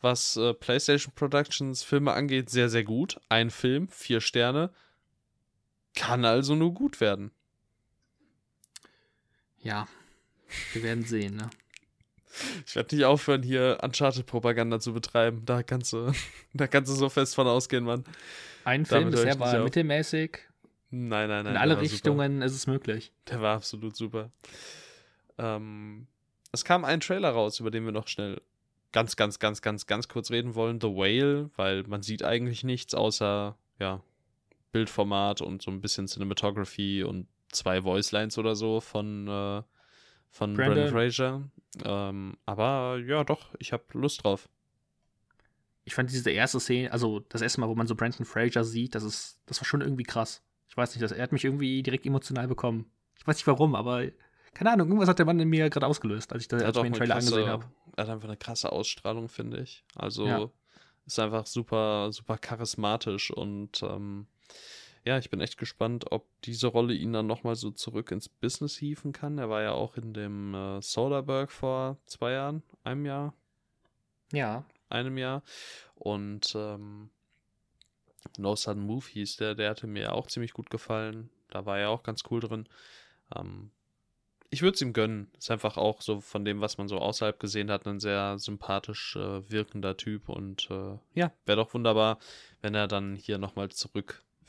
[0.00, 3.20] was äh, PlayStation Productions Filme angeht, sehr, sehr gut.
[3.28, 4.72] Ein Film, vier Sterne.
[5.94, 7.30] Kann also nur gut werden.
[9.62, 9.86] Ja,
[10.72, 11.50] wir werden sehen, ne?
[12.66, 15.42] Ich werde nicht aufhören, hier Uncharted-Propaganda zu betreiben.
[15.44, 16.12] Da kannst du,
[16.54, 18.04] da kannst du so fest von ausgehen, Mann.
[18.64, 20.38] Ein Film bisher war mittelmäßig.
[20.90, 21.54] Nein, nein, nein.
[21.54, 21.92] In alle war super.
[21.92, 23.12] Richtungen ist es möglich.
[23.28, 24.30] Der war absolut super.
[25.38, 26.06] Ähm,
[26.52, 28.40] es kam ein Trailer raus, über den wir noch schnell
[28.92, 30.80] ganz, ganz, ganz, ganz, ganz kurz reden wollen.
[30.80, 34.00] The Whale, weil man sieht eigentlich nichts außer, ja,
[34.72, 39.62] Bildformat und so ein bisschen Cinematography und zwei Voicelines oder so von, äh,
[40.30, 40.88] von Brandon, Brandon.
[40.88, 41.50] Fraser.
[41.84, 44.48] Ähm, aber ja, doch, ich habe Lust drauf.
[45.84, 48.94] Ich fand diese erste Szene, also das erste Mal, wo man so Brandon Fraser sieht,
[48.94, 50.42] das ist, das war schon irgendwie krass.
[50.68, 52.90] Ich weiß nicht, das, er hat mich irgendwie direkt emotional bekommen.
[53.18, 54.04] Ich weiß nicht warum, aber
[54.54, 56.82] keine Ahnung, irgendwas hat der Mann in mir gerade ausgelöst, als ich, da, als ich
[56.82, 57.64] mir den Trailer krasse, angesehen habe.
[57.96, 59.84] er hat einfach eine krasse Ausstrahlung, finde ich.
[59.94, 60.50] Also Ja.
[61.06, 64.26] ist einfach super, super charismatisch und ähm,
[65.04, 68.76] ja, ich bin echt gespannt, ob diese Rolle ihn dann nochmal so zurück ins Business
[68.76, 69.38] hieven kann.
[69.38, 73.34] Er war ja auch in dem äh, Soderbergh vor zwei Jahren, einem Jahr,
[74.32, 75.42] Ja, einem Jahr.
[75.94, 77.10] Und ähm,
[78.36, 81.30] No Sudden Move hieß der, der hatte mir auch ziemlich gut gefallen.
[81.48, 82.68] Da war er auch ganz cool drin.
[83.34, 83.70] Ähm,
[84.50, 85.30] ich würde es ihm gönnen.
[85.38, 89.16] Ist einfach auch so von dem, was man so außerhalb gesehen hat, ein sehr sympathisch
[89.16, 90.28] äh, wirkender Typ.
[90.28, 92.18] Und äh, ja, wäre doch wunderbar,
[92.60, 93.70] wenn er dann hier nochmal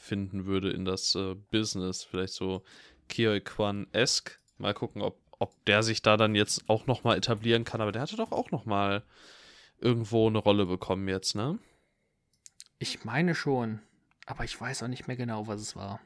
[0.01, 2.03] zurückfinden würde in das äh, Business.
[2.03, 2.63] Vielleicht so
[3.07, 4.39] Kioi Kwan-esque.
[4.57, 7.81] Mal gucken, ob, ob der sich da dann jetzt auch nochmal etablieren kann.
[7.81, 9.03] Aber der hatte doch auch nochmal
[9.79, 11.57] irgendwo eine Rolle bekommen jetzt, ne?
[12.79, 13.79] Ich meine schon.
[14.25, 15.99] Aber ich weiß auch nicht mehr genau, was es war.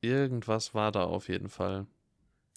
[0.00, 1.86] Irgendwas war da auf jeden Fall.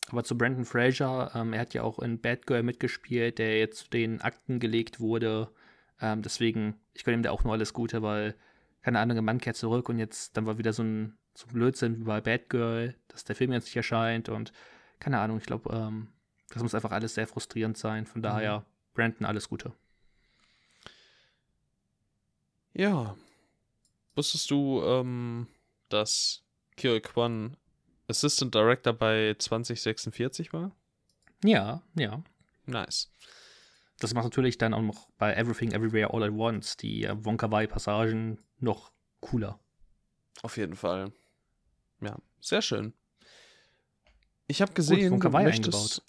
[0.09, 3.79] Aber zu Brandon Fraser, ähm, er hat ja auch in Bad Girl mitgespielt, der jetzt
[3.79, 5.49] zu den Akten gelegt wurde.
[5.99, 8.35] Ähm, deswegen, ich gönne ihm da auch nur alles Gute, weil,
[8.85, 11.53] keine Ahnung, ein Mann kehrt zurück und jetzt, dann war wieder so ein, so ein
[11.53, 14.53] Blödsinn wie bei Bad Girl, dass der Film jetzt nicht erscheint und
[14.99, 16.09] keine Ahnung, ich glaube, ähm,
[16.49, 18.05] das muss einfach alles sehr frustrierend sein.
[18.05, 18.63] Von daher, mhm.
[18.93, 19.73] Brandon, alles Gute.
[22.73, 23.15] Ja.
[24.13, 25.47] Wusstest du, ähm,
[25.89, 26.43] dass
[26.77, 27.57] Kyo Kwan
[28.07, 30.71] Assistant Director bei 2046 war?
[31.43, 32.21] Ja, ja.
[32.67, 33.11] Nice.
[33.99, 37.49] Das macht natürlich dann auch noch bei Everything Everywhere All at Once die äh, Wonka
[37.51, 38.91] Wai Passagen noch
[39.21, 39.59] cooler.
[40.41, 41.13] Auf jeden Fall.
[42.01, 42.93] Ja, sehr schön.
[44.47, 46.01] Ich habe gesehen, gut, Wai eingebaut.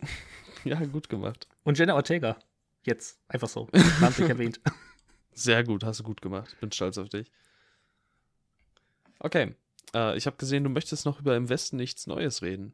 [0.64, 1.48] ja, gut gemacht.
[1.64, 2.38] Und Jenna Ortega.
[2.84, 3.68] Jetzt, einfach so.
[4.00, 4.60] Namentlich erwähnt.
[5.32, 6.56] Sehr gut, hast du gut gemacht.
[6.60, 7.30] Bin stolz auf dich.
[9.18, 9.54] Okay,
[9.94, 12.72] äh, ich habe gesehen, du möchtest noch über Im Westen nichts Neues reden.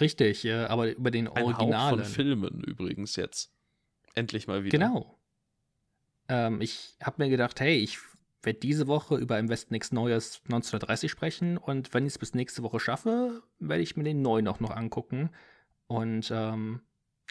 [0.00, 1.76] Richtig, äh, aber über den Ein Originalen.
[1.78, 3.52] Hauch von Filmen übrigens jetzt.
[4.14, 4.78] Endlich mal wieder.
[4.78, 5.18] Genau.
[6.28, 7.98] Ähm, ich habe mir gedacht, hey, ich
[8.42, 12.34] werde diese Woche über Im Westen nichts Neues 1930 sprechen und wenn ich es bis
[12.34, 15.30] nächste Woche schaffe, werde ich mir den neuen auch noch angucken
[15.86, 16.80] und ähm,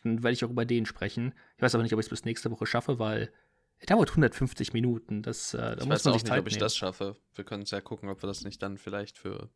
[0.04, 1.34] dann werde ich auch über den sprechen.
[1.58, 3.32] Ich weiß aber nicht, ob ich es bis nächste Woche schaffe, weil
[3.80, 5.22] er dauert 150 Minuten.
[5.22, 6.62] Das, äh, da ich muss weiß man auch sich nicht, Zeit ob ich nehmen.
[6.62, 7.18] das schaffe.
[7.36, 9.50] Wir können es ja gucken, ob wir das nicht dann vielleicht für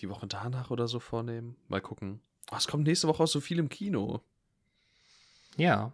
[0.00, 1.56] die Woche danach oder so vornehmen.
[1.68, 2.20] Mal gucken.
[2.50, 4.20] Oh, es kommt nächste Woche auch so viel im Kino.
[5.56, 5.92] Ja.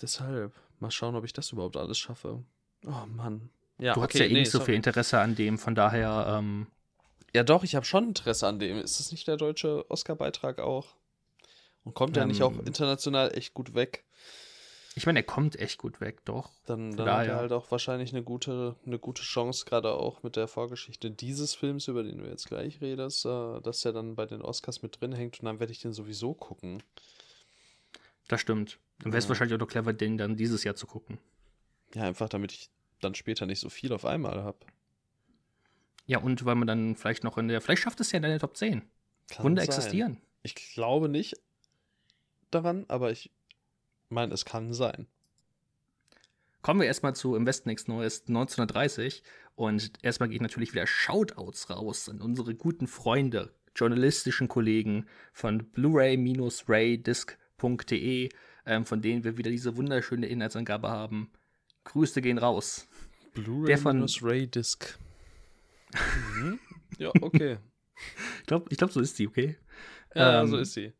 [0.00, 0.52] Deshalb.
[0.80, 2.42] Mal schauen, ob ich das überhaupt alles schaffe.
[2.84, 3.50] Oh Mann.
[3.78, 4.66] Ja, du okay, hast ja eh nee, nicht so sorry.
[4.66, 6.66] viel Interesse an dem, von daher, ähm,
[7.34, 8.78] Ja, doch, ich habe schon Interesse an dem.
[8.78, 10.94] Ist das nicht der deutsche Oscar-Beitrag auch?
[11.84, 12.66] Und kommt der nicht auch Ähm.
[12.66, 14.04] international echt gut weg?
[14.96, 16.50] Ich meine, er kommt echt gut weg, doch.
[16.66, 20.36] Dann, dann hat er halt auch wahrscheinlich eine gute, eine gute Chance, gerade auch mit
[20.36, 24.26] der Vorgeschichte dieses Films, über den du jetzt gleich redest, äh, dass er dann bei
[24.26, 26.82] den Oscars mit drin hängt und dann werde ich den sowieso gucken.
[28.28, 28.78] Das stimmt.
[29.00, 29.30] Dann wäre es Ja.
[29.30, 31.18] wahrscheinlich auch noch clever, den dann dieses Jahr zu gucken.
[31.94, 32.70] Ja, einfach damit ich
[33.00, 34.58] dann später nicht so viel auf einmal habe.
[36.06, 38.38] Ja, und weil man dann vielleicht noch in der, vielleicht schafft es ja in der
[38.38, 38.82] Top 10.
[39.38, 40.20] Wunder existieren.
[40.42, 41.34] Ich glaube nicht
[42.50, 43.30] daran, aber ich
[44.08, 45.06] meine, es kann sein.
[46.62, 49.22] Kommen wir erstmal zu Im Westen nichts Neues 1930.
[49.56, 55.58] Und erstmal geht natürlich wieder Shoutouts raus an unsere guten Freunde, journalistischen Kollegen von
[57.04, 58.28] Blu-ray-raydisc.de,
[58.66, 61.30] ähm, von denen wir wieder diese wunderschöne Inhaltsangabe haben.
[61.84, 62.88] Grüße gehen raus.
[63.34, 64.98] Blu-ray Der von- minus Ray Disc.
[66.36, 66.58] mhm.
[66.98, 67.58] Ja, okay.
[68.40, 69.56] Ich glaube, ich glaub, so ist die, okay?
[70.14, 70.92] Ja, Ähm, so ist sie.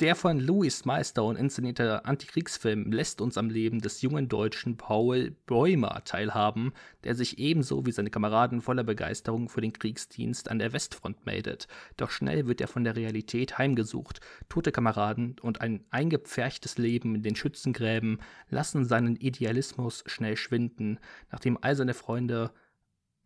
[0.00, 6.02] Der von Louis Milestone inszenierte Antikriegsfilm lässt uns am Leben des jungen Deutschen Paul Bäumer
[6.04, 6.72] teilhaben,
[7.04, 11.68] der sich ebenso wie seine Kameraden voller Begeisterung für den Kriegsdienst an der Westfront meldet.
[11.96, 14.20] Doch schnell wird er von der Realität heimgesucht.
[14.48, 18.18] Tote Kameraden und ein eingepferchtes Leben in den Schützengräben
[18.48, 20.98] lassen seinen Idealismus schnell schwinden,
[21.30, 22.50] nachdem all seine Freunde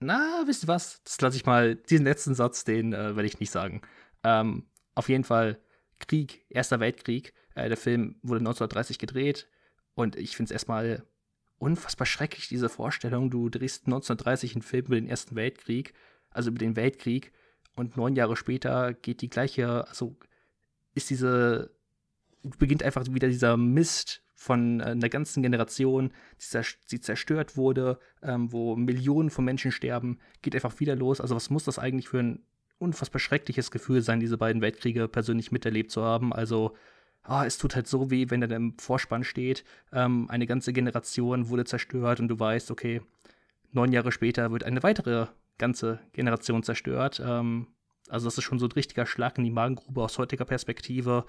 [0.00, 1.02] na, wisst ihr was?
[1.02, 3.80] Das lasse ich mal, diesen letzten Satz, den äh, werde ich nicht sagen.
[4.22, 5.58] Ähm, auf jeden Fall
[6.00, 7.34] Krieg, Erster Weltkrieg.
[7.54, 9.48] Äh, der Film wurde 1930 gedreht
[9.94, 11.04] und ich finde es erstmal
[11.58, 13.30] unfassbar schrecklich, diese Vorstellung.
[13.30, 15.92] Du drehst 1930 einen Film über den Ersten Weltkrieg,
[16.30, 17.32] also über den Weltkrieg
[17.74, 20.16] und neun Jahre später geht die gleiche, also
[20.94, 21.74] ist diese,
[22.58, 27.98] beginnt einfach wieder dieser Mist von äh, einer ganzen Generation, die, zer die zerstört wurde,
[28.22, 31.20] ähm, wo Millionen von Menschen sterben, geht einfach wieder los.
[31.20, 32.46] Also was muss das eigentlich für ein
[32.78, 36.32] unfassbar schreckliches Gefühl sein, diese beiden Weltkriege persönlich miterlebt zu haben.
[36.32, 36.76] Also,
[37.22, 39.64] ah, es tut halt so weh, wenn er im Vorspann steht.
[39.92, 43.02] Ähm, eine ganze Generation wurde zerstört und du weißt, okay,
[43.72, 45.26] neun Jahre später wird eine weitere
[45.58, 47.20] ganze Generation zerstört.
[47.24, 47.66] Ähm,
[48.08, 51.26] also, das ist schon so ein richtiger Schlag in die Magengrube aus heutiger Perspektive.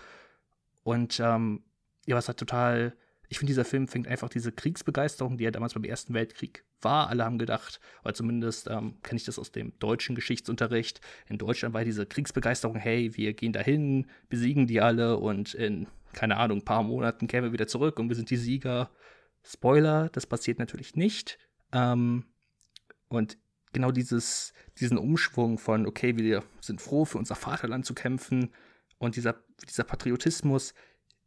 [0.83, 1.63] Und ähm,
[2.05, 2.93] ja, was halt total.
[3.31, 7.09] Ich finde, dieser Film fängt einfach diese Kriegsbegeisterung, die ja damals beim Ersten Weltkrieg war.
[7.09, 10.99] Alle haben gedacht, oder zumindest ähm, kenne ich das aus dem deutschen Geschichtsunterricht.
[11.27, 16.37] In Deutschland war diese Kriegsbegeisterung, hey, wir gehen dahin, besiegen die alle und in, keine
[16.37, 18.89] Ahnung, ein paar Monaten kämen wir wieder zurück und wir sind die Sieger.
[19.43, 21.37] Spoiler, das passiert natürlich nicht.
[21.71, 22.25] Ähm,
[23.09, 23.37] und
[23.73, 28.51] genau dieses, diesen Umschwung von, okay, wir sind froh, für unser Vaterland zu kämpfen
[28.97, 29.35] und dieser,
[29.67, 30.73] dieser Patriotismus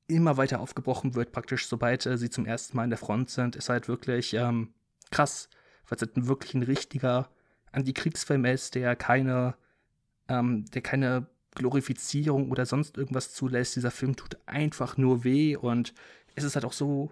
[0.09, 3.57] immer weiter aufgebrochen wird, praktisch sobald äh, sie zum ersten Mal in der Front sind,
[3.57, 4.75] ist halt wirklich ähm,
[5.11, 5.49] krass,
[5.89, 7.31] weil es halt wirklich ein richtiger
[7.73, 9.55] Antikriegsfilm ist, der keine,
[10.29, 13.77] ähm, der keine Glorifizierung oder sonst irgendwas zulässt.
[13.77, 15.95] Dieser Film tut einfach nur weh und
[16.35, 17.11] es ist halt auch so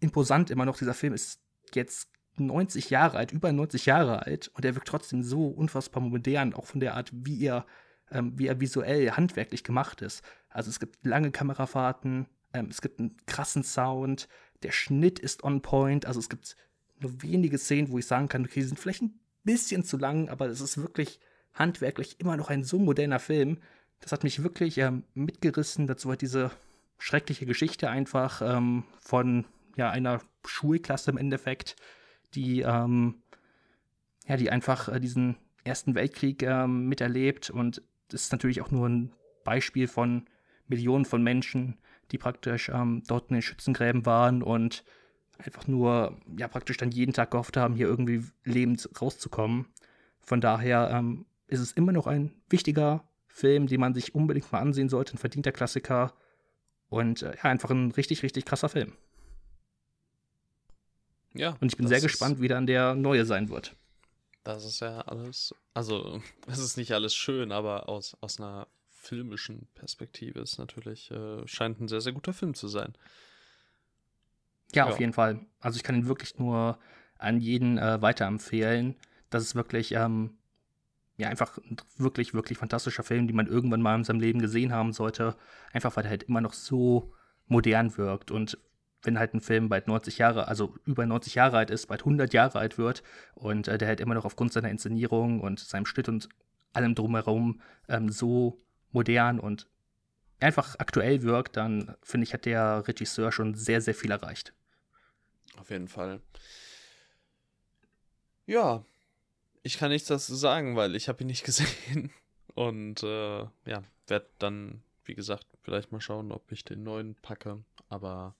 [0.00, 0.78] imposant immer noch.
[0.78, 1.40] Dieser Film ist
[1.74, 6.54] jetzt 90 Jahre alt, über 90 Jahre alt und er wirkt trotzdem so unfassbar modern,
[6.54, 7.66] auch von der Art, wie er,
[8.10, 10.22] ähm, wie er visuell, handwerklich gemacht ist.
[10.52, 14.28] Also es gibt lange Kamerafahrten, ähm, es gibt einen krassen Sound,
[14.62, 16.56] der Schnitt ist on point, also es gibt
[17.00, 20.28] nur wenige Szenen, wo ich sagen kann, okay, die sind vielleicht ein bisschen zu lang,
[20.28, 21.20] aber es ist wirklich
[21.54, 23.58] handwerklich immer noch ein so moderner Film.
[24.00, 25.86] Das hat mich wirklich ähm, mitgerissen.
[25.86, 26.50] Dazu hat diese
[26.98, 29.44] schreckliche Geschichte einfach ähm, von
[29.76, 31.76] ja, einer Schulklasse im Endeffekt,
[32.34, 33.22] die, ähm,
[34.26, 37.50] ja, die einfach äh, diesen Ersten Weltkrieg ähm, miterlebt.
[37.50, 39.12] Und das ist natürlich auch nur ein
[39.44, 40.26] Beispiel von
[40.68, 41.78] Millionen von Menschen,
[42.10, 44.84] die praktisch ähm, dort in den Schützengräben waren und
[45.38, 49.66] einfach nur, ja, praktisch dann jeden Tag gehofft haben, hier irgendwie lebend rauszukommen.
[50.20, 54.60] Von daher ähm, ist es immer noch ein wichtiger Film, den man sich unbedingt mal
[54.60, 56.14] ansehen sollte, ein verdienter Klassiker
[56.88, 58.92] und äh, ja, einfach ein richtig, richtig krasser Film.
[61.34, 61.56] Ja.
[61.60, 63.74] Und ich bin sehr gespannt, wie dann der neue sein wird.
[64.44, 68.68] Das ist ja alles, also es ist nicht alles schön, aber aus, aus einer
[69.02, 72.94] filmischen Perspektive ist natürlich, äh, scheint ein sehr, sehr guter Film zu sein.
[74.74, 75.44] Ja, ja, auf jeden Fall.
[75.60, 76.78] Also ich kann ihn wirklich nur
[77.18, 78.96] an jeden äh, weiterempfehlen.
[79.28, 80.38] Das ist wirklich, ähm,
[81.16, 84.72] ja, einfach ein wirklich, wirklich fantastischer Film, den man irgendwann mal in seinem Leben gesehen
[84.72, 85.36] haben sollte.
[85.72, 87.12] Einfach weil er halt immer noch so
[87.48, 88.30] modern wirkt.
[88.30, 88.56] Und
[89.02, 92.32] wenn halt ein Film bald 90 Jahre, also über 90 Jahre alt ist, bald 100
[92.32, 93.02] Jahre alt wird
[93.34, 96.28] und äh, der halt immer noch aufgrund seiner Inszenierung und seinem Schnitt und
[96.72, 98.62] allem drumherum ähm, so
[98.92, 99.66] modern und
[100.40, 104.52] einfach aktuell wirkt, dann finde ich, hat der Regisseur schon sehr, sehr viel erreicht.
[105.56, 106.20] Auf jeden Fall.
[108.46, 108.84] Ja,
[109.62, 112.12] ich kann nichts dazu sagen, weil ich habe ihn nicht gesehen.
[112.54, 117.62] Und äh, ja, werde dann, wie gesagt, vielleicht mal schauen, ob ich den neuen packe.
[117.88, 118.34] Aber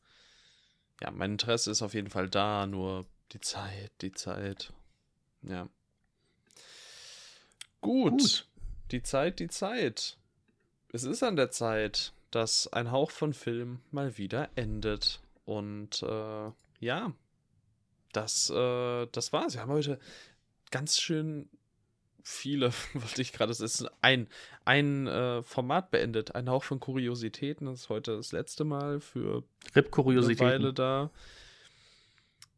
[1.01, 4.73] ja, mein Interesse ist auf jeden Fall da, nur die Zeit, die Zeit.
[5.43, 5.69] Ja.
[7.81, 8.13] Gut.
[8.13, 8.47] Gut.
[8.91, 10.19] Die Zeit, die Zeit.
[10.93, 15.21] Es ist an der Zeit, dass ein Hauch von Film mal wieder endet.
[15.47, 17.13] Und äh, ja,
[18.13, 19.55] das, äh, das war's.
[19.55, 19.99] Wir haben heute
[20.71, 21.49] ganz schön
[22.23, 24.29] viele, wollte ich gerade, es ist ein,
[24.67, 27.67] ein äh, Format beendet, ein Hauch von Kuriositäten.
[27.67, 30.47] Das ist heute das letzte Mal für Rip-Kuriositäten.
[30.47, 31.11] eine Weile da.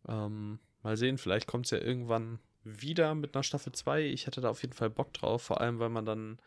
[0.09, 4.07] Ähm, mal sehen, vielleicht kommt es ja irgendwann wieder mit einer Staffel 2.
[4.07, 6.39] Ich hätte da auf jeden Fall Bock drauf, vor allem, weil man dann,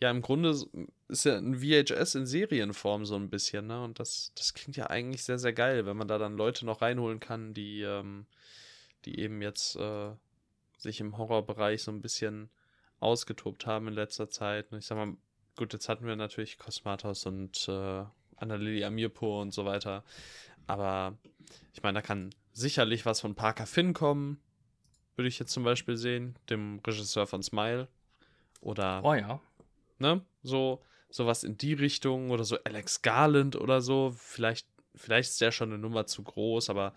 [0.00, 0.56] ja, im Grunde
[1.08, 3.82] ist ja ein VHS in Serienform so ein bisschen, ne?
[3.82, 6.82] Und das, das klingt ja eigentlich sehr, sehr geil, wenn man da dann Leute noch
[6.82, 8.26] reinholen kann, die, ähm,
[9.04, 10.10] die eben jetzt äh,
[10.76, 12.48] sich im Horrorbereich so ein bisschen
[13.00, 14.72] ausgetobt haben in letzter Zeit.
[14.72, 15.16] Ich sag mal,
[15.56, 18.04] gut, jetzt hatten wir natürlich Cosmatos und äh,
[18.36, 20.04] Annalili Amirpur und so weiter.
[20.68, 21.18] Aber
[21.72, 24.40] ich meine, da kann sicherlich was von Parker Finn kommen.
[25.16, 27.88] Würde ich jetzt zum Beispiel sehen, dem Regisseur von Smile.
[28.60, 29.04] Oder.
[29.04, 29.40] Oh ja.
[29.98, 30.22] Ne?
[30.42, 34.14] So, sowas in die Richtung oder so Alex Garland oder so.
[34.16, 36.94] Vielleicht, vielleicht ist der schon eine Nummer zu groß, aber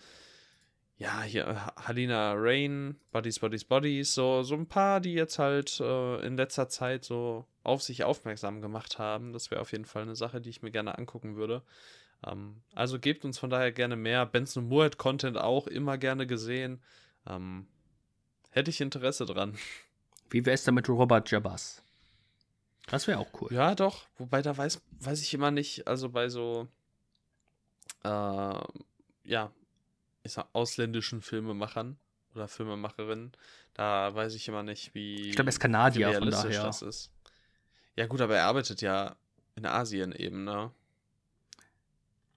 [1.02, 5.80] ja, hier äh, Halina Rain, Bodies, Bodies, Bodies, so, so ein paar, die jetzt halt
[5.80, 9.34] äh, in letzter Zeit so auf sich aufmerksam gemacht haben.
[9.34, 11.64] Das wäre auf jeden Fall eine Sache, die ich mir gerne angucken würde.
[12.26, 14.28] Ähm, also gebt uns von daher gerne mehr.
[14.28, 16.82] Benson Moore Content auch immer gerne gesehen.
[17.28, 17.66] Ähm,
[18.52, 19.58] hätte ich Interesse dran.
[20.30, 21.84] Wie wäre es denn mit Robert Jabas?
[22.92, 23.52] Das wäre auch cool.
[23.54, 24.06] Ja, doch.
[24.18, 26.68] Wobei da weiß, weiß ich immer nicht, also bei so,
[28.04, 28.10] äh,
[29.24, 29.52] ja,
[30.24, 31.98] ich sag, ausländischen Filmemachern
[32.36, 33.32] oder Filmemacherinnen.
[33.74, 35.30] Da weiß ich immer nicht, wie.
[35.30, 36.64] Ich glaube, er ist Kanadier, von daher.
[36.64, 37.12] das ist.
[37.96, 39.16] Ja, gut, aber er arbeitet ja
[39.56, 40.72] in Asien eben, ne?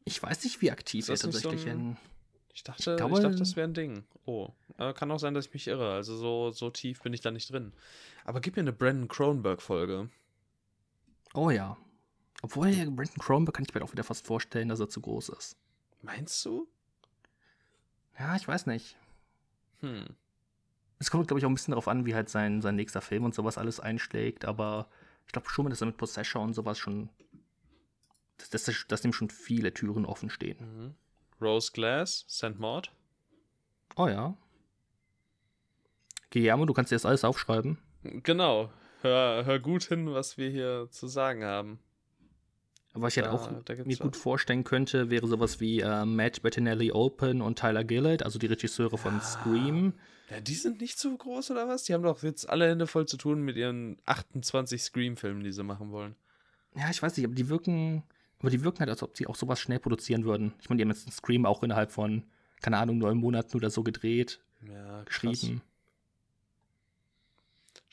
[0.04, 1.96] Ich weiß nicht, wie aktiv er tatsächlich so ein...
[2.52, 4.04] Ich dachte, ich, glaube, ich dachte, das wäre ein Ding.
[4.26, 5.92] Oh, äh, kann auch sein, dass ich mich irre.
[5.92, 7.72] Also so, so tief bin ich da nicht drin.
[8.24, 10.10] Aber gib mir eine Brandon Cronenberg-Folge.
[11.34, 11.76] Oh ja.
[12.42, 15.56] Obwohl, Brandon Cronenberg kann ich mir auch wieder fast vorstellen, dass er zu groß ist.
[16.02, 16.68] Meinst du?
[18.18, 18.96] Ja, ich weiß nicht.
[19.80, 20.04] Hm.
[20.98, 23.24] Es kommt, glaube ich, auch ein bisschen darauf an, wie halt sein, sein nächster Film
[23.24, 24.88] und sowas alles einschlägt, aber
[25.26, 27.08] ich glaube schon, dass er mit Possessor und sowas schon.
[28.38, 30.58] Dass, dass, dass dem schon viele Türen offen stehen.
[30.60, 30.94] Mhm.
[31.40, 32.58] Rose Glass, St.
[32.58, 32.92] Maud.
[33.96, 34.36] Oh ja.
[36.30, 37.78] Guillermo, du kannst dir das alles aufschreiben.
[38.02, 38.70] Genau.
[39.04, 41.78] Hör, hör gut hin, was wir hier zu sagen haben.
[42.94, 43.50] Was ich halt auch
[43.84, 48.38] mir gut vorstellen könnte, wäre sowas wie äh, Matt Bettinelli Open und Tyler Gillett, also
[48.38, 49.92] die Regisseure von Scream.
[50.30, 51.82] Ja, die sind nicht so groß oder was?
[51.82, 55.64] Die haben doch jetzt alle Hände voll zu tun mit ihren 28 Scream-Filmen, die sie
[55.64, 56.14] machen wollen.
[56.74, 58.04] Ja, ich weiß nicht, aber die wirken,
[58.38, 60.54] aber die wirken halt, als ob sie auch sowas schnell produzieren würden.
[60.62, 62.22] Ich meine, die haben jetzt einen Scream auch innerhalb von,
[62.62, 65.60] keine Ahnung, neun Monaten oder so gedreht, ja, geschrieben.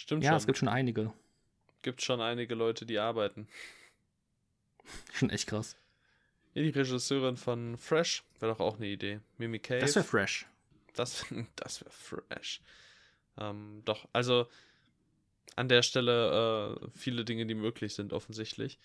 [0.02, 0.34] Stimmt ja, schon.
[0.34, 1.14] Ja, es gibt schon einige.
[1.84, 3.48] Gibt schon einige Leute, die arbeiten.
[5.14, 5.78] Schon echt krass.
[6.56, 9.20] Ja, die Regisseurin von Fresh wäre doch auch eine Idee.
[9.38, 9.80] Mimi Cave.
[9.80, 10.48] Das wäre fresh.
[10.96, 11.24] Das,
[11.56, 12.62] das wäre fresh.
[13.38, 14.48] Ähm, doch, also
[15.56, 18.80] an der Stelle äh, viele Dinge, die möglich sind, offensichtlich.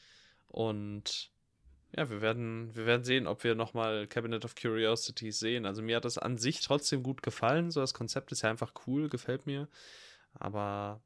[0.48, 1.30] Und
[1.96, 5.64] ja, wir werden, wir werden sehen, ob wir nochmal Cabinet of Curiosities sehen.
[5.64, 7.70] Also mir hat das an sich trotzdem gut gefallen.
[7.70, 9.66] So das Konzept ist ja einfach cool, gefällt mir.
[10.38, 11.00] Aber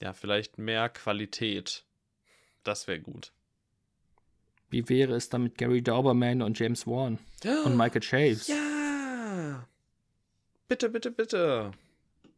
[0.00, 1.84] ja, vielleicht mehr Qualität.
[2.64, 3.32] Das wäre gut.
[4.68, 7.62] Wie wäre es dann mit Gary Dauberman und James Wan ja.
[7.62, 8.52] und Michael Chase?
[8.52, 9.68] Ja.
[10.68, 11.70] Bitte, bitte, bitte.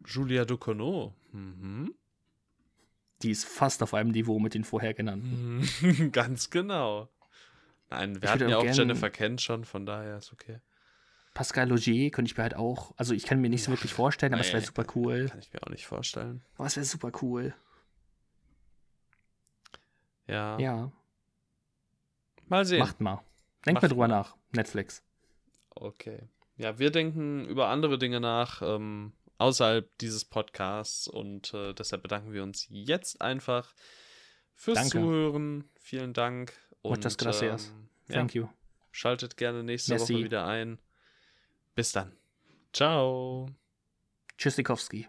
[0.07, 1.15] Julia Ducournau.
[1.33, 1.95] Mhm.
[3.23, 5.69] Die ist fast auf einem Niveau mit den vorher genannten.
[6.13, 7.09] Ganz genau.
[7.91, 10.61] Nein, wir ich hatten ja auch Jennifer Kent schon, von daher ist okay.
[11.39, 14.35] Pascal Logier könnte ich mir halt auch, also ich kann mir nicht so wirklich vorstellen,
[14.35, 15.29] aber nee, es wäre super cool.
[15.29, 16.43] Kann ich mir auch nicht vorstellen.
[16.57, 17.55] Aber es wäre super cool.
[20.27, 20.59] Ja.
[20.59, 20.91] Ja.
[22.49, 22.81] Mal sehen.
[22.81, 23.23] Macht mal.
[23.65, 24.17] Denkt Macht mal drüber mal.
[24.17, 24.37] nach.
[24.51, 25.05] Netflix.
[25.71, 26.29] Okay.
[26.57, 32.33] Ja, wir denken über andere Dinge nach, ähm, außerhalb dieses Podcasts und äh, deshalb bedanken
[32.33, 33.77] wir uns jetzt einfach
[34.55, 34.99] fürs Danke.
[34.99, 35.71] Zuhören.
[35.79, 36.53] Vielen Dank.
[36.83, 37.69] Und, Muchas gracias.
[37.69, 38.49] Ähm, Thank ja, you.
[38.91, 40.15] Schaltet gerne nächste Merci.
[40.15, 40.81] Woche wieder ein.
[41.79, 42.11] Bis dann.
[42.73, 43.47] Ciao.
[44.37, 45.07] Tschüssikowski.